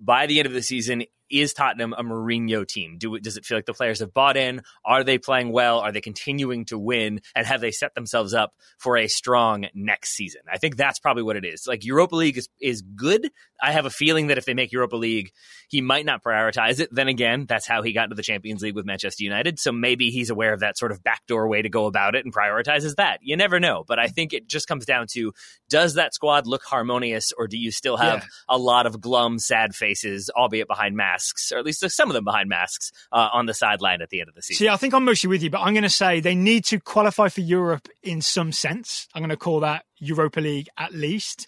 [0.00, 2.98] by the end of the season, is Tottenham a Mourinho team?
[2.98, 4.62] Do does it feel like the players have bought in?
[4.84, 5.80] Are they playing well?
[5.80, 7.20] Are they continuing to win?
[7.34, 10.42] And have they set themselves up for a strong next season?
[10.52, 11.66] I think that's probably what it is.
[11.66, 13.30] Like Europa League is is good.
[13.62, 15.32] I have a feeling that if they make Europa League,
[15.68, 16.88] he might not prioritize it.
[16.92, 19.58] Then again, that's how he got into the Champions League with Manchester United.
[19.58, 22.34] So maybe he's aware of that sort of backdoor way to go about it and
[22.34, 23.20] prioritizes that.
[23.22, 23.84] You never know.
[23.86, 25.32] But I think it just comes down to
[25.68, 28.28] does that squad look harmonious or do you still have yeah.
[28.48, 31.21] a lot of glum, sad faces, albeit behind masks,
[31.52, 34.28] or at least some of them behind masks, uh, on the sideline at the end
[34.28, 34.64] of the season?
[34.64, 36.80] See, I think I'm mostly with you, but I'm going to say they need to
[36.80, 39.08] qualify for Europe in some sense.
[39.14, 41.46] I'm going to call that Europa League at least.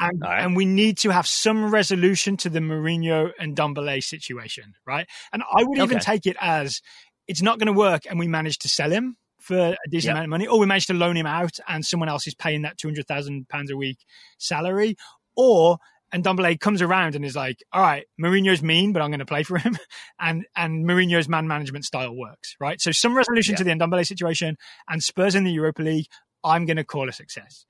[0.00, 0.42] And, right.
[0.42, 5.06] and, we need to have some resolution to the Mourinho and Ndombele situation, right?
[5.32, 6.80] And I would even take it as
[7.28, 10.14] it's not going to work, and we managed to sell him for a decent yep.
[10.14, 12.62] amount of money, or we managed to loan him out, and someone else is paying
[12.62, 13.98] that two hundred thousand pounds a week
[14.38, 14.96] salary,
[15.36, 15.78] or
[16.12, 19.26] and Ndombele comes around and is like, "All right, Mourinho's mean, but I'm going to
[19.26, 19.76] play for him,"
[20.20, 22.80] and and Mourinho's man management style works, right?
[22.80, 24.56] So some resolution to the Ndombele situation
[24.88, 26.06] and Spurs in the Europa League,
[26.44, 27.66] I'm going to call a success.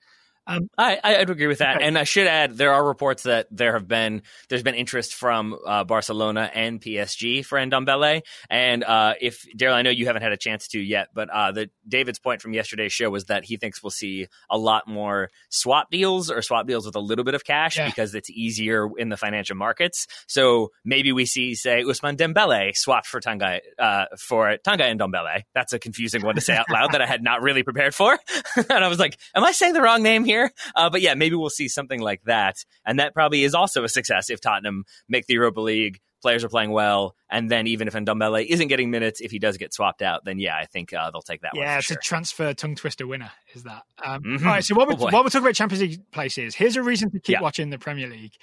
[0.46, 3.74] Um, I, I'd agree with that, and I should add there are reports that there
[3.74, 9.46] have been there's been interest from uh, Barcelona and PSG for Ndombele, and uh, if
[9.56, 12.42] Daryl, I know you haven't had a chance to yet, but uh, the David's point
[12.42, 16.42] from yesterday's show was that he thinks we'll see a lot more swap deals or
[16.42, 17.86] swap deals with a little bit of cash yeah.
[17.86, 20.08] because it's easier in the financial markets.
[20.26, 25.42] So maybe we see say Ousmane Dembele swapped for Tanga uh, for Tanga Ndombele.
[25.54, 28.18] That's a confusing one to say out loud that I had not really prepared for,
[28.56, 30.31] and I was like, am I saying the wrong name here?
[30.32, 30.50] Here.
[30.74, 32.56] Uh, but yeah, maybe we'll see something like that.
[32.84, 36.00] And that probably is also a success if Tottenham make the Europa League.
[36.22, 39.56] Players are playing well, and then even if Ndombele isn't getting minutes, if he does
[39.56, 41.50] get swapped out, then yeah, I think uh, they'll take that.
[41.52, 41.96] Yeah, it's sure.
[41.96, 43.32] a transfer tongue twister winner.
[43.54, 44.46] Is that um, mm-hmm.
[44.46, 44.64] all right?
[44.64, 46.54] So what we're, oh what we're talking about Champions League places.
[46.54, 47.40] Here's a reason to keep yeah.
[47.40, 48.34] watching the Premier League.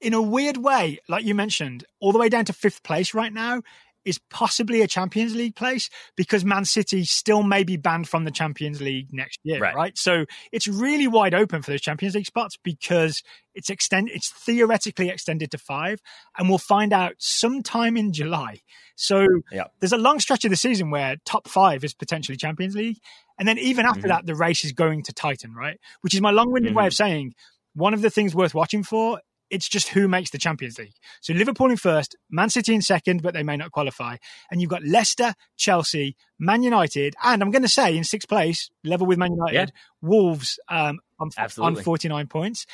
[0.00, 3.32] In a weird way, like you mentioned, all the way down to fifth place right
[3.32, 3.62] now
[4.04, 8.30] is possibly a Champions League place because Man City still may be banned from the
[8.30, 9.74] Champions League next year, right?
[9.74, 9.98] right?
[9.98, 13.22] So it's really wide open for those Champions League spots because
[13.54, 16.00] it's extend it's theoretically extended to five,
[16.38, 18.60] and we'll find out sometime in July.
[18.96, 19.64] So yeah.
[19.80, 22.98] there's a long stretch of the season where top five is potentially Champions League,
[23.38, 24.08] and then even after mm-hmm.
[24.08, 25.78] that, the race is going to tighten, right?
[26.02, 26.78] Which is my long-winded mm-hmm.
[26.78, 27.34] way of saying
[27.74, 29.20] one of the things worth watching for
[29.54, 30.96] it's just who makes the Champions League.
[31.20, 34.16] So Liverpool in first, Man City in second, but they may not qualify.
[34.50, 38.68] And you've got Leicester, Chelsea, Man United, and I'm going to say in sixth place,
[38.82, 39.80] level with Man United, yeah.
[40.08, 41.30] Wolves um, on,
[41.60, 42.66] on 49 points.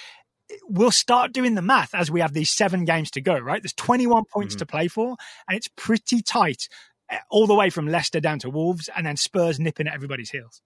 [0.69, 3.63] We'll start doing the math as we have these seven games to go, right?
[3.63, 4.61] There's 21 points mm-hmm.
[4.61, 5.17] to play for,
[5.47, 6.67] and it's pretty tight
[7.11, 10.31] eh, all the way from Leicester down to Wolves, and then Spurs nipping at everybody's
[10.31, 10.63] heels.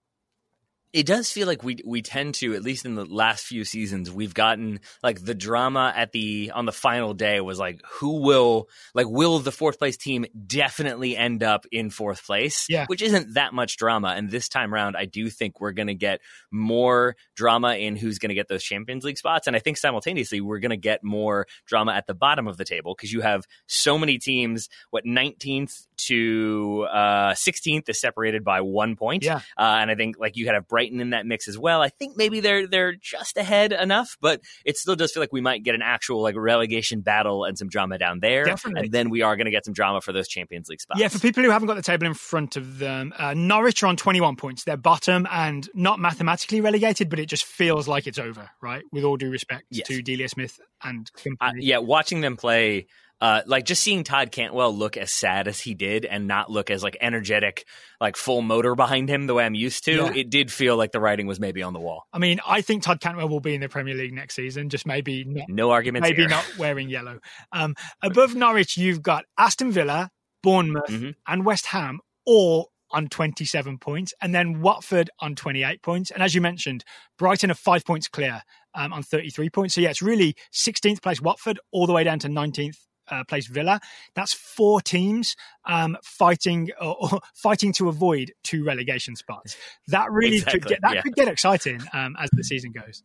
[0.95, 4.13] It does feel like we we tend to at least in the last few seasons
[4.13, 8.69] we've gotten like the drama at the on the final day was like who will
[8.95, 12.67] like will the fourth place team definitely end up in fourth place?
[12.69, 12.87] Yeah.
[12.87, 14.15] Which isn't that much drama.
[14.17, 16.21] And this time around i do think we're going to get
[16.53, 19.49] more drama in who's going to get those champions league spots.
[19.49, 22.65] And i think simultaneously we're going to get more drama at the bottom of the
[22.65, 28.61] table because you have so many teams what 19th to uh 16th is separated by
[28.61, 29.25] one point.
[29.25, 29.41] Yeah.
[29.59, 31.81] Uh, and i think like you have bright Brighton in that mix as well.
[31.81, 35.41] I think maybe they're they're just ahead enough, but it still does feel like we
[35.41, 38.45] might get an actual like relegation battle and some drama down there.
[38.45, 38.83] Definitely.
[38.83, 41.01] And then we are going to get some drama for those Champions League spots.
[41.01, 43.87] Yeah, for people who haven't got the table in front of them, uh, Norwich are
[43.87, 44.65] on 21 points.
[44.65, 48.83] They're bottom and not mathematically relegated, but it just feels like it's over, right?
[48.93, 49.87] With all due respect yes.
[49.89, 51.11] to Delia Smith and
[51.41, 52.87] uh, yeah, watching them play
[53.25, 56.71] uh, like just seeing Todd Cantwell look as sad as he did and not look
[56.71, 57.65] as like energetic,
[58.01, 60.13] like full motor behind him the way I'm used to, Yeah.
[60.15, 62.03] it did feel like the writing was maybe on the wall.
[62.13, 64.85] I mean, I think Todd Cantwell will be in the Premier League next season, just
[64.87, 66.29] maybe not, No arguments maybe here.
[66.29, 67.19] not wearing yellow.
[67.53, 70.11] Um, above Norwich, you've got Aston Villa,
[70.43, 71.15] Bournemouth, Mhm.
[71.27, 76.11] and West Ham all on 27 points, and then Watford on 28 points.
[76.11, 76.85] And as you mentioned,
[77.19, 78.43] Brighton are five points clear
[78.75, 79.75] um, on 33 points.
[79.75, 82.77] So yeah, it's really 16th place Watford all the way down to 19th.
[83.11, 83.81] Uh, place Villa.
[84.15, 85.37] That's four teams
[85.67, 89.57] um, fighting or, or fighting to avoid two relegation spots.
[89.89, 91.03] That really could get that yeah.
[91.03, 93.03] could get exciting um, as the season goes.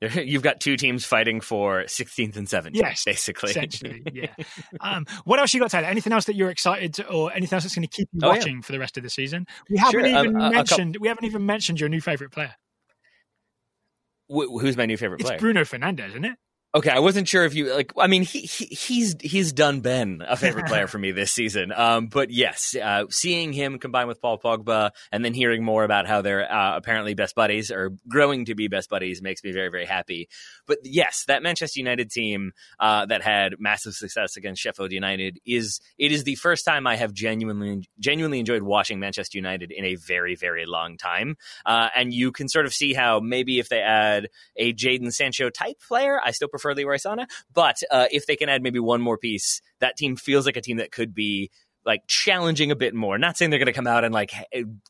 [0.00, 3.50] You've got two teams fighting for 16th and 17th, Yes, basically.
[3.50, 4.28] Essentially, yeah.
[4.80, 5.88] Um, what else you got, Taylor?
[5.88, 8.28] Anything else that you're excited to, or anything else that's going to keep you Oh,
[8.28, 8.38] yeah.
[8.38, 9.46] watching for the rest of the season?
[9.68, 10.96] We haven't Sure, um, even a- a coup- mentioned.
[11.00, 12.54] we haven't even mentioned your new favorite player.
[14.28, 15.38] Wh- who's my new favorite It's player?
[15.38, 16.38] Bruno Fernandes, isn't it?
[16.72, 17.92] Okay, I wasn't sure if you like.
[17.98, 21.72] I mean, he, he he's he's done been a favorite player for me this season.
[21.74, 26.06] Um, but yes, uh, seeing him combine with Paul Pogba and then hearing more about
[26.06, 29.68] how they're uh, apparently best buddies or growing to be best buddies makes me very
[29.68, 30.28] very happy.
[30.68, 35.80] But yes, that Manchester United team uh, that had massive success against Sheffield United is
[35.98, 39.96] it is the first time I have genuinely genuinely enjoyed watching Manchester United in a
[39.96, 41.36] very very long time.
[41.66, 45.50] Uh, and you can sort of see how maybe if they add a Jadon Sancho
[45.50, 46.20] type player.
[46.24, 49.60] I still prefer Leroy Sané, but uh, if they can add maybe one more piece,
[49.80, 51.50] that team feels like a team that could be
[51.84, 53.16] like challenging a bit more.
[53.18, 54.32] Not saying they're going to come out and like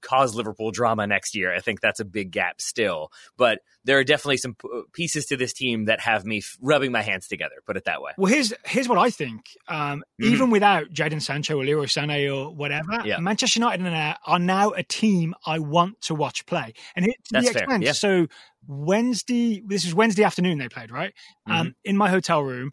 [0.03, 1.55] cause Liverpool drama next year.
[1.55, 5.36] I think that's a big gap still, but there are definitely some p- pieces to
[5.36, 7.55] this team that have me f- rubbing my hands together.
[7.66, 8.12] Put it that way.
[8.18, 9.47] Well, here's here's what I think.
[9.68, 10.26] Um, Mhm.
[10.32, 13.18] Even without Jadon Sancho or Leroy Sané or whatever, Yeah.
[13.20, 16.74] Manchester United are now- are now a team I want to watch play.
[16.97, 17.93] And it, to That's the extent, yeah.
[17.93, 18.26] so
[18.66, 21.12] Wednesday, this is Wednesday afternoon they played, right?
[21.49, 21.53] Mm-hmm.
[21.61, 22.70] Um, in my hotel room,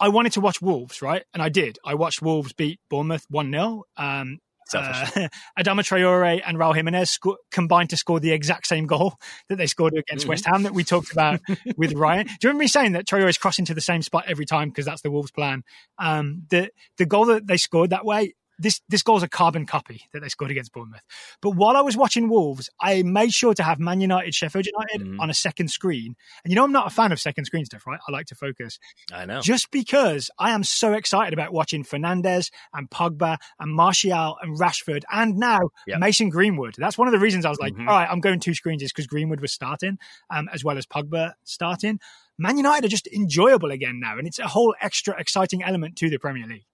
[0.00, 1.22] I wanted to watch Wolves, right?
[1.34, 1.78] And I did.
[1.84, 3.84] I watched Wolves beat Bournemouth 1 0.
[3.96, 5.16] Um, Selfish.
[5.16, 5.28] uh,
[5.58, 9.14] Adama Traore and Raul Jimenez sco- combined to score the exact same goal
[9.48, 10.28] that they scored against Mhm.
[10.28, 11.40] West Ham that we talked about
[11.76, 12.26] with Ryan.
[12.26, 14.68] Do you remember me saying that Traore is crossing to the same spot every time
[14.68, 15.64] because that's the Wolves' plan?
[15.98, 18.34] Um, the the goal that they scored that way.
[18.60, 21.02] This this goal's a carbon copy that they scored against Bournemouth.
[21.40, 25.00] But while I was watching Wolves, I made sure to have Man United, Sheffield United
[25.16, 25.20] Mhm.
[25.20, 26.14] on a second screen.
[26.44, 27.98] And you know, I'm not a fan of second screen stuff, right?
[28.06, 28.78] I like to focus
[29.12, 29.40] I know.
[29.40, 35.02] just because I am so excited about watching Fernandes and Pogba and Martial and Rashford
[35.10, 35.98] and now Yep.
[36.00, 36.74] Mason Greenwood.
[36.76, 37.88] That's one of the reasons I was like, Mhm.
[37.88, 39.98] all right, I'm going two screens is because Greenwood was starting,
[40.28, 41.98] um, as well as Pogba starting.
[42.38, 46.08] Man United are just enjoyable again now, and it's a whole extra exciting element to
[46.10, 46.64] the Premier League.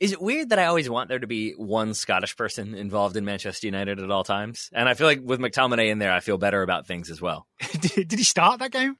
[0.00, 3.24] Is it weird that I always want there to be one Scottish person involved in
[3.24, 4.70] Manchester United at all times?
[4.72, 7.46] And I feel like with McTominay in there, I feel better about things as well.
[7.80, 8.96] did, did he start that game?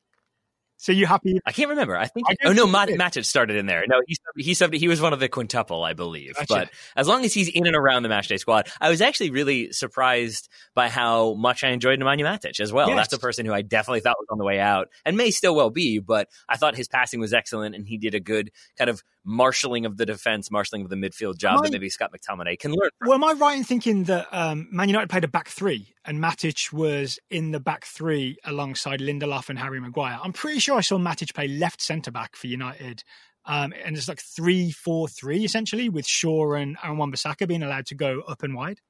[0.78, 1.40] So you happy?
[1.46, 1.96] I can't remember.
[1.96, 2.26] I think.
[2.28, 2.90] I oh no, Mat-.
[2.90, 3.84] Matic started in there.
[3.88, 6.34] No, he subbed, he subbed, he was one of the quintuple, I believe.
[6.34, 6.46] Gotcha.
[6.48, 9.72] But as long as he's in and around the matchday squad, I was actually really
[9.72, 12.88] surprised by how much I enjoyed Nemanja Matic as well.
[12.88, 12.96] Yes.
[12.96, 15.54] That's a person who I definitely thought was on the way out and may still
[15.54, 15.98] well be.
[15.98, 19.84] But I thought his passing was excellent, and he did a good kind of marshaling
[19.84, 22.88] of the defense, marshaling of the midfield job Am that maybe Scott McTominay can learn.
[22.98, 23.08] From.
[23.08, 26.22] Well, am I right in thinking that um, Man United played a back three and
[26.22, 30.18] Matic was in the back three alongside Lindelof and Harry Maguire?
[30.22, 33.02] I'm pretty sure I saw Matic play left centre back for United.
[33.44, 37.86] Um, and it's like three, four, three essentially, with Shaw and Aaron Wan-Bissaka being allowed
[37.86, 38.80] to go up and wide.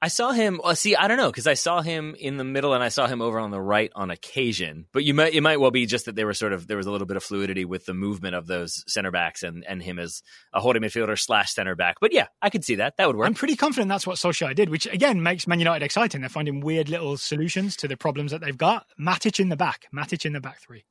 [0.00, 0.60] I saw him.
[0.62, 3.06] Well, see, I don't know because I saw him in the middle and I saw
[3.06, 4.86] him over on the right on occasion.
[4.92, 6.86] But you might, it might well be just that they were sort of there was
[6.86, 9.98] a little bit of fluidity with the movement of those center backs and and him
[9.98, 10.22] as
[10.52, 11.96] a holding midfielder slash center back.
[12.00, 12.96] But yeah, I could see that.
[12.96, 13.26] That would work.
[13.26, 16.20] I'm pretty confident that's what Solskjaer did, which again makes Man United exciting.
[16.20, 18.86] They're finding weird little solutions to the problems that they've got.
[19.00, 20.84] Matic in the back, Matic in the back three.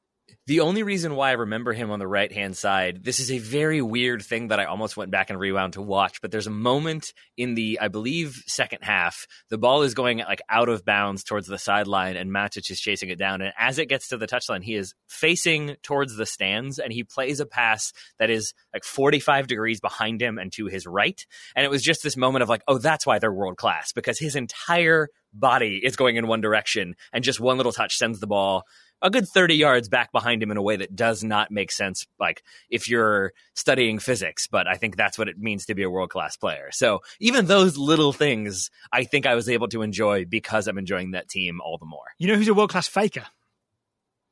[0.47, 3.39] The only reason why I remember him on the right hand side, this is a
[3.39, 6.51] very weird thing that I almost went back and rewound to watch, but there's a
[6.51, 9.25] moment in the, I believe, second half.
[9.49, 13.09] The ball is going like out of bounds towards the sideline, and Matic is chasing
[13.09, 13.41] it down.
[13.41, 17.03] And as it gets to the touchline, he is facing towards the stands and he
[17.03, 21.25] plays a pass that is like 45 degrees behind him and to his right.
[21.55, 24.19] And it was just this moment of like, oh, that's why they're world class because
[24.19, 28.27] his entire body is going in one direction and just one little touch sends the
[28.27, 28.63] ball
[29.01, 32.05] a good 30 yards back behind him in a way that does not make sense
[32.19, 35.89] like if you're studying physics but i think that's what it means to be a
[35.89, 40.25] world class player so even those little things i think i was able to enjoy
[40.25, 43.25] because i'm enjoying that team all the more You know who's a world class faker?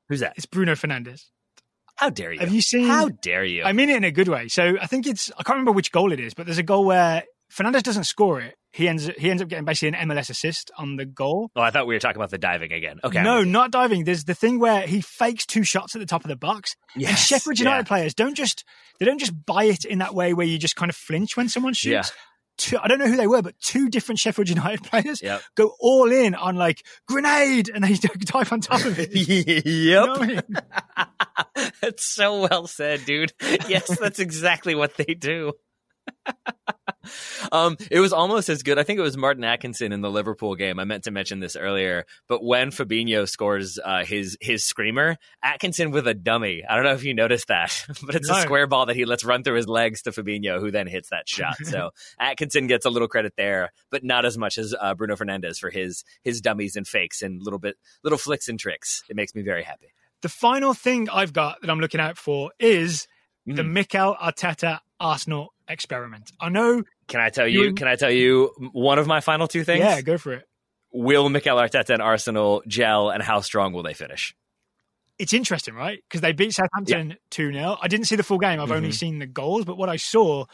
[0.09, 1.25] who's that It's Bruno Fernandes.
[1.95, 2.87] how dare you Have you seen?
[2.87, 4.47] how dare you I mean it in a good way.
[4.47, 6.85] So I think it's I can't remember which goal it is, but there's a goal
[6.85, 8.55] where Fernandes doesn't score it.
[8.73, 11.51] He ends he ends up getting basically an MLS assist on the goal.
[11.55, 14.03] oh i thought we were talking about the diving again okay no, not diving.
[14.03, 16.75] There's the thing where he fakes two shots at the top of the box.
[16.95, 17.65] And Yes, Sheffield yeah.
[17.65, 18.65] United players don't just
[18.99, 21.49] they don't just buy it in that way where you just kind of flinch when
[21.49, 22.09] someone shoots.
[22.09, 22.19] Yeah.
[22.55, 25.41] Two, I don't know who they were, but two different Sheffield United players Yep.
[25.55, 27.93] go all in on like grenade, and they
[28.25, 29.09] dive on top of it.
[29.15, 30.41] You yep know I mean?
[31.81, 33.33] that's so well said, dude.
[33.67, 35.53] Yes, that's exactly what they do.
[37.51, 38.79] um, it was almost as good.
[38.79, 40.79] I think it was Martin Atkinson in the Liverpool game.
[40.79, 45.91] I meant to mention this earlier, but when Fabinho scores uh, his his screamer, Atkinson
[45.91, 46.63] with a dummy.
[46.67, 48.35] I don't know if you noticed that, but it's No.
[48.37, 51.09] a square ball that he lets run through his legs to Fabinho, who then hits
[51.09, 51.57] that shot.
[51.63, 55.57] So Atkinson gets a little credit there, but not as much as uh, Bruno Fernandes
[55.59, 59.03] for his his dummies and fakes and little bit little flicks and tricks.
[59.09, 59.93] It makes me very happy.
[60.21, 63.07] The final thing I've got that I'm looking out for is
[63.45, 63.71] the Mm.
[63.71, 66.31] Mikel Arteta Arsenal experiment.
[66.39, 67.63] I know, Can I tell you?
[67.63, 69.79] You- Can I tell you one of my final two things?
[69.83, 70.47] yeah, go for it.
[70.91, 74.35] Will Mikel Arteta and Arsenal gel, and how strong will they finish?
[75.19, 75.99] It's interesting, right?
[76.07, 77.77] Because they beat Southampton 2 0.
[77.81, 78.93] I didn't see the full game, I've only Mhm.
[78.95, 80.45] seen the goals, but what I saw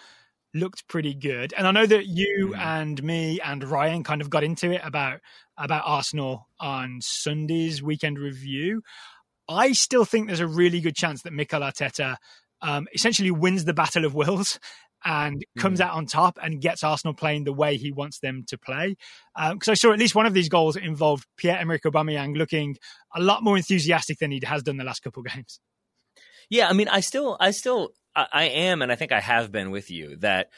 [0.54, 1.54] looked pretty good.
[1.56, 2.60] And I know that you Mhm.
[2.60, 5.22] and me and Ryan kind of got into it about
[5.58, 8.82] about Arsenal on Sunday's weekend review.
[9.50, 12.16] I still think there's a really good chance that Mikel Arteta
[12.62, 14.60] um, essentially wins the battle of wills
[15.05, 18.57] and comes out on top and gets Arsenal playing the way he wants them to
[18.57, 18.97] play.
[19.53, 22.76] Because I saw at least one of these goals involved Pierre-Emerick Aubameyang looking
[23.16, 25.60] a lot more enthusiastic than he has done the last couple of games.
[26.49, 29.51] Yeah, I mean, I still, I still, I, I am, and I think I have
[29.51, 30.49] been with you that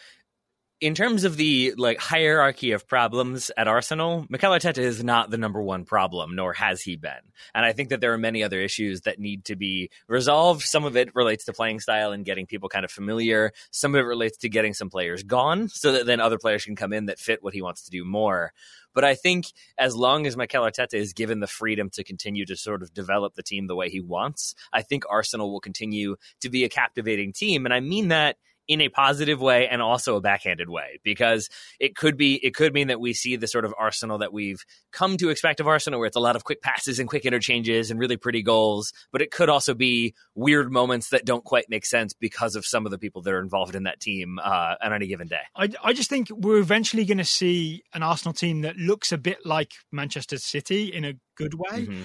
[0.82, 5.38] in terms of the like hierarchy of problems at Arsenal, Mikel Arteta is not the
[5.38, 7.12] number one problem, nor has he been.
[7.54, 10.64] And I think that there are many other issues that need to be resolved.
[10.64, 13.54] Some of it relates to playing style and getting people kind of familiar.
[13.70, 16.76] Some of it relates to getting some players gone so that then other players can
[16.76, 18.52] come in that fit what he wants to do more.
[18.94, 19.46] But I think
[19.78, 23.36] as long as Mikel Arteta is given the freedom to continue to sort of develop
[23.36, 27.34] the team the way he wants, I think Arsenal will continue to be a captivating
[27.34, 27.66] team.
[27.66, 31.50] And I mean that in a positive way and also a backhanded way because
[31.80, 34.64] it could be it could mean that we see the sort of arsenal that we've
[34.92, 37.92] come to expect of Arsenal where it's a lot of quick passes and quick interchanges
[37.92, 41.86] and really pretty goals but it could also be weird moments that don't quite make
[41.86, 44.94] sense because of some of the people that are involved in that team uh, on
[44.94, 48.62] any given day I, I just think we're eventually going to see an Arsenal team
[48.62, 51.86] that looks a bit like Manchester City in a good way.
[51.86, 52.04] Mhm.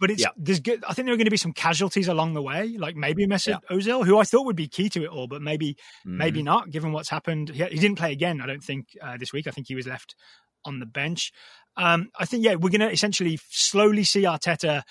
[0.00, 0.28] But it's Yeah.
[0.36, 0.84] there's good.
[0.86, 3.60] I think there are going to be some casualties along the way, like maybe Mesut
[3.70, 6.92] Ozil, who I thought would be key to it all, but maybe maybe not, given
[6.92, 7.48] what's happened.
[7.50, 9.46] He, he didn't play again, I don't think, uh, this week.
[9.46, 10.14] I think he was left
[10.64, 11.32] on the bench.
[11.76, 14.82] Um, I think, yeah, we're going to essentially slowly see Arteta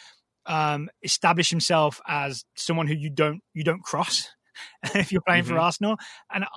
[0.45, 4.29] um, establish himself as someone who you don't you don't cross
[4.95, 5.61] if you're playing for Mhm.
[5.61, 5.97] Arsenal.
[6.33, 6.47] And I,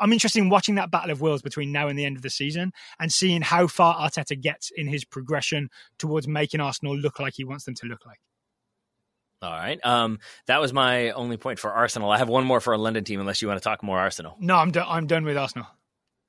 [0.00, 2.30] I'm interested in watching that battle of wills between now and the end of the
[2.30, 5.68] season and seeing how far Arteta gets in his progression
[5.98, 8.18] towards making Arsenal look like he wants them to look like.
[9.42, 12.72] all right um, that was my only point for Arsenal I have one more for
[12.72, 14.86] a London team unless you want to talk more Arsenal No, I'm done.
[14.88, 15.66] I'm done with Arsenal.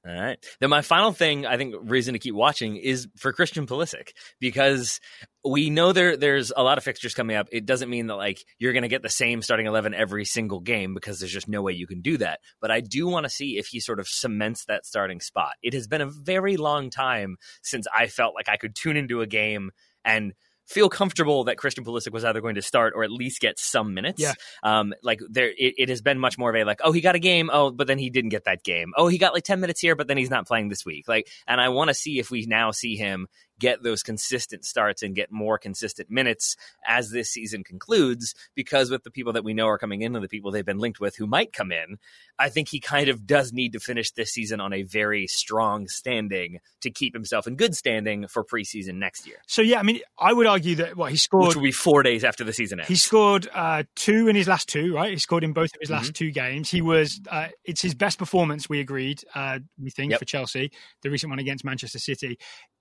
[0.08, 0.38] All right.
[0.60, 5.00] Then my final thing, I think, reason to keep watching is for Christian Pulisic because
[5.44, 7.48] we know there there's a lot of fixtures coming up.
[7.52, 10.60] It doesn't mean that like you're going to get the same starting eleven every single
[10.60, 12.40] game because there's just no way you can do that.
[12.62, 15.54] But I do want to see if he sort of cements that starting spot.
[15.64, 19.22] It has been a very long time since I felt like I could tune into
[19.22, 19.72] a game
[20.04, 20.34] and
[20.66, 23.94] feel comfortable that Christian Pulisic was either going to start or at least get some
[23.94, 24.22] minutes.
[24.22, 24.34] Yeah.
[24.64, 27.16] Um, like there, it, it has been much more of a like, oh, he got
[27.16, 28.94] a game, oh, but then he didn't get that game.
[28.98, 31.08] Oh, he got like ten minutes here, but then he's not playing this week.
[31.08, 33.28] Like, and I want to see if we now see him
[33.60, 36.56] get those consistent starts and get more consistent minutes
[36.88, 38.36] as this season concludes.
[38.56, 40.80] Because with the people that we know are coming in and the people they've been
[40.80, 41.98] linked with who might come in,
[42.38, 45.88] I think he kind of does need to finish this season on a very strong
[45.88, 49.38] standing to keep himself in good standing for preseason next year.
[49.48, 52.04] So yeah, I mean, I would argue that what he scored, which will be four
[52.04, 52.90] days after the season ends.
[52.90, 55.12] He scored uh, two in his last two, right?
[55.12, 56.26] He scored in both of his last mm-hmm.
[56.26, 56.70] two games.
[56.70, 58.70] He was, uh, it's his best performance.
[58.70, 60.20] We agreed, uh, we think, yep.
[60.20, 60.72] for Chelsea.
[61.02, 62.38] The recent one against Manchester City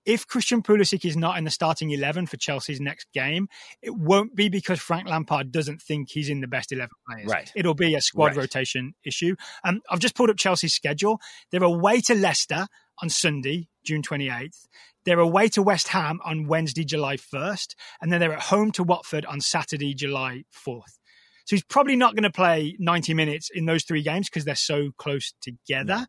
[0.07, 3.49] if Christian Pulisic is not in the starting 11 for Chelsea's next game,
[3.83, 7.27] it won't be because Frank Lampard doesn't think he's in the best 11 players.
[7.27, 7.53] Right.
[7.55, 8.37] It'll be a squad right.
[8.37, 9.37] rotation issue.
[9.65, 11.21] Um, I've just pulled up Chelsea's schedule.
[11.51, 12.67] They're away to Leicester
[13.01, 14.67] on Sunday, June 28th.
[15.05, 17.75] They're away to West Ham on Wednesday, July 1st.
[18.01, 20.99] And then they're at home to Watford on Saturday, July 4th.
[21.47, 24.55] So he's probably not going to play 90 minutes in those three games because they're
[24.55, 26.07] so close together.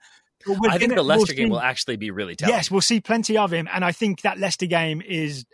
[0.70, 2.50] I think the Leicester we'll game will actually be really tough.
[2.50, 5.46] Yes, we'll see plenty of him, and I think that Leicester game is,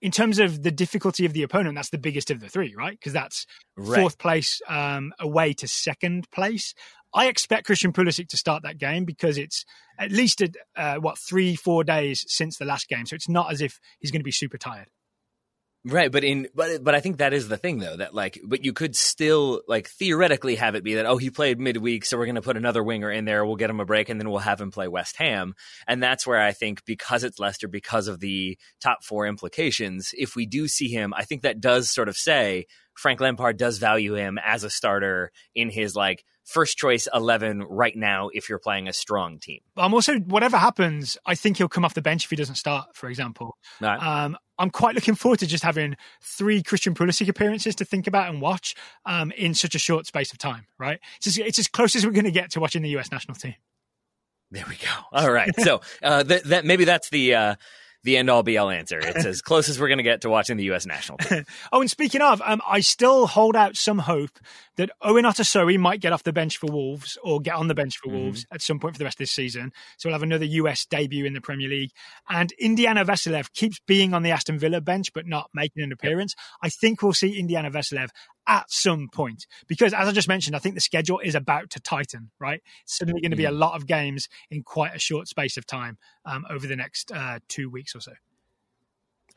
[0.00, 2.98] in terms of the difficulty of the opponent, that's the biggest of the three, right?
[2.98, 3.46] Because that's
[3.76, 4.00] right.
[4.00, 6.74] fourth place um, away to second place.
[7.14, 9.64] I expect Christian Pulisic to start that game because it's
[9.98, 13.50] at least a, uh, what three, four days since the last game, so it's not
[13.50, 14.88] as if he's going to be super tired.
[15.84, 18.64] Right, but in but but I think that is the thing though that like but
[18.64, 22.26] you could still like theoretically have it be that oh he played midweek so we're
[22.26, 24.40] going to put another winger in there we'll get him a break and then we'll
[24.40, 25.54] have him play West Ham.
[25.86, 30.34] And that's where I think because it's Leicester because of the top 4 implications if
[30.34, 34.14] we do see him I think that does sort of say Frank Lampard does value
[34.14, 38.88] him as a starter in his like first choice 11 right now if you're playing
[38.88, 39.60] a strong team.
[39.76, 42.96] I'm also, whatever happens, I think he'll come off the bench if he doesn't start,
[42.96, 43.58] for example.
[43.80, 43.96] Right.
[43.96, 48.30] Um, I'm quite looking forward to just having three Christian Pulisic appearances to think about
[48.30, 48.74] and watch
[49.04, 50.98] um, in such a short space of time, right?
[51.16, 53.36] It's, just, it's as close as we're going to get to watching the US national
[53.36, 53.54] team.
[54.50, 54.88] There we go.
[55.12, 55.50] All right.
[55.60, 57.54] so uh, th- that maybe that's the uh,
[58.04, 58.98] the end all be all answer.
[59.00, 60.86] It's as close as we're going to get to watching the U.S.
[60.86, 61.44] national team.
[61.72, 64.38] oh, and speaking of, um, I still hold out some hope
[64.76, 67.96] that Owen Otasowie might get off the bench for Wolves or get on the bench
[67.98, 68.18] for mm-hmm.
[68.18, 69.72] Wolves at some point for the rest of this season.
[69.96, 71.90] So we'll have another US debut in the Premier League.
[72.28, 76.34] And Indiana Vassilev keeps being on the Aston Villa bench but not making an appearance.
[76.62, 78.10] I think we'll see Indiana Vassilev
[78.48, 81.78] at some point because as i just mentioned i think the schedule is about to
[81.80, 85.28] tighten right it's suddenly going to be a lot of games in quite a short
[85.28, 88.12] space of time um, over the next uh, two weeks or so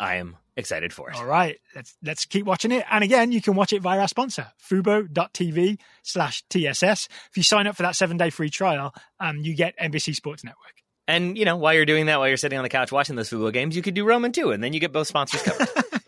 [0.01, 1.15] I am excited for it.
[1.15, 2.83] All right, let's let's keep watching it.
[2.89, 7.07] And again, you can watch it via our sponsor, Fubo.tv slash TSS.
[7.29, 10.43] If you sign up for that seven day free trial, um, you get NBC Sports
[10.43, 10.81] Network.
[11.07, 13.29] And you know, while you're doing that, while you're sitting on the couch watching those
[13.29, 15.69] Fubo games, you could do Roman too, and then you get both sponsors covered.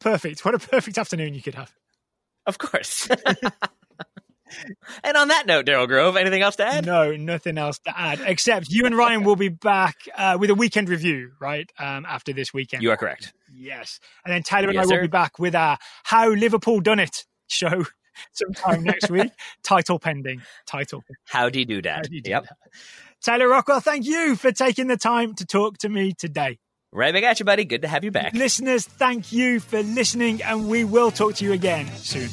[0.00, 0.44] perfect.
[0.44, 1.72] What a perfect afternoon you could have.
[2.46, 3.08] Of course.
[5.04, 6.86] and on that note, Daryl Grove, anything else to add?
[6.86, 10.54] No, nothing else to add, except you and Ryan will be back uh, with a
[10.54, 11.70] weekend review, right?
[11.78, 12.82] Um, after this weekend.
[12.82, 13.32] You are correct.
[13.52, 14.00] Yes.
[14.24, 17.26] And then Tyler and yes, I will be back with our How Liverpool Done It
[17.46, 17.84] show
[18.32, 19.32] sometime next week.
[19.62, 20.42] Title pending.
[20.66, 21.02] Title.
[21.26, 22.10] How do you do that?
[22.10, 22.44] You do yep.
[22.44, 22.56] That?
[23.22, 26.58] Taylor Rockwell, thank you for taking the time to talk to me today.
[26.92, 27.64] Right back at you, buddy.
[27.64, 28.34] Good to have you back.
[28.34, 32.28] Listeners, thank you for listening, and we will talk to you again soon.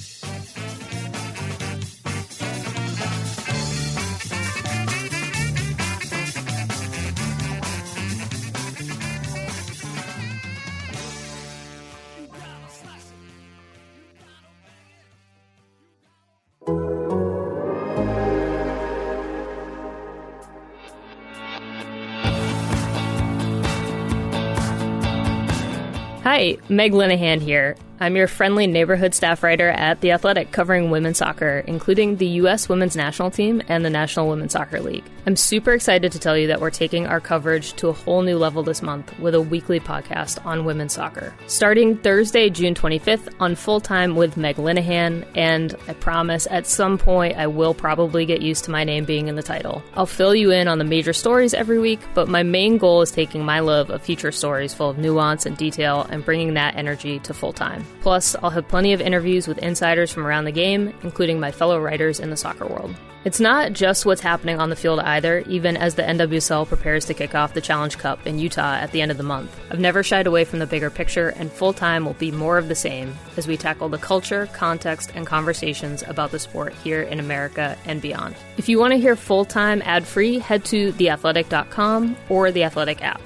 [26.38, 27.75] Hi, Meg Linehan here.
[27.99, 32.69] I'm your friendly neighborhood staff writer at The Athletic covering women's soccer, including the U.S.
[32.69, 35.03] women's national team and the National Women's Soccer League.
[35.25, 38.37] I'm super excited to tell you that we're taking our coverage to a whole new
[38.37, 41.33] level this month with a weekly podcast on women's soccer.
[41.47, 46.99] Starting Thursday, June 25th on full time with Meg Linehan, and I promise at some
[46.99, 49.81] point I will probably get used to my name being in the title.
[49.95, 53.09] I'll fill you in on the major stories every week, but my main goal is
[53.09, 57.17] taking my love of feature stories full of nuance and detail and bringing that energy
[57.19, 57.86] to full time.
[58.01, 61.79] Plus, I'll have plenty of interviews with insiders from around the game, including my fellow
[61.79, 62.95] writers in the soccer world.
[63.27, 67.13] It's not just what's happening on the field either, even as the NWSL prepares to
[67.13, 69.53] kick off the Challenge Cup in Utah at the end of the month.
[69.69, 72.69] I've never shied away from the bigger picture, and full time will be more of
[72.69, 77.19] the same as we tackle the culture, context, and conversations about the sport here in
[77.19, 78.35] America and beyond.
[78.55, 83.03] If you want to hear full time ad free, head to theathletic.com or the Athletic
[83.03, 83.19] app.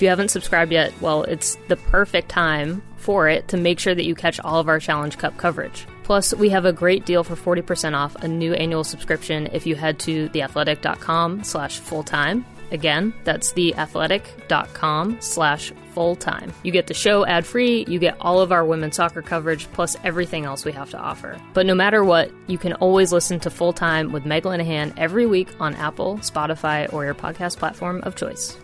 [0.00, 3.94] If you haven't subscribed yet, well, it's the perfect time for it to make sure
[3.94, 5.86] that you catch all of our Challenge Cup coverage.
[6.04, 9.76] Plus, we have a great deal for 40% off a new annual subscription if you
[9.76, 12.46] head to theathletic.com slash full-time.
[12.70, 16.50] Again, that's theathletic.com slash full time.
[16.62, 19.98] You get the show ad free, you get all of our women's soccer coverage, plus
[20.02, 21.38] everything else we have to offer.
[21.52, 25.26] But no matter what, you can always listen to Full Time with Meg Linehan every
[25.26, 28.56] week on Apple, Spotify, or your podcast platform of choice.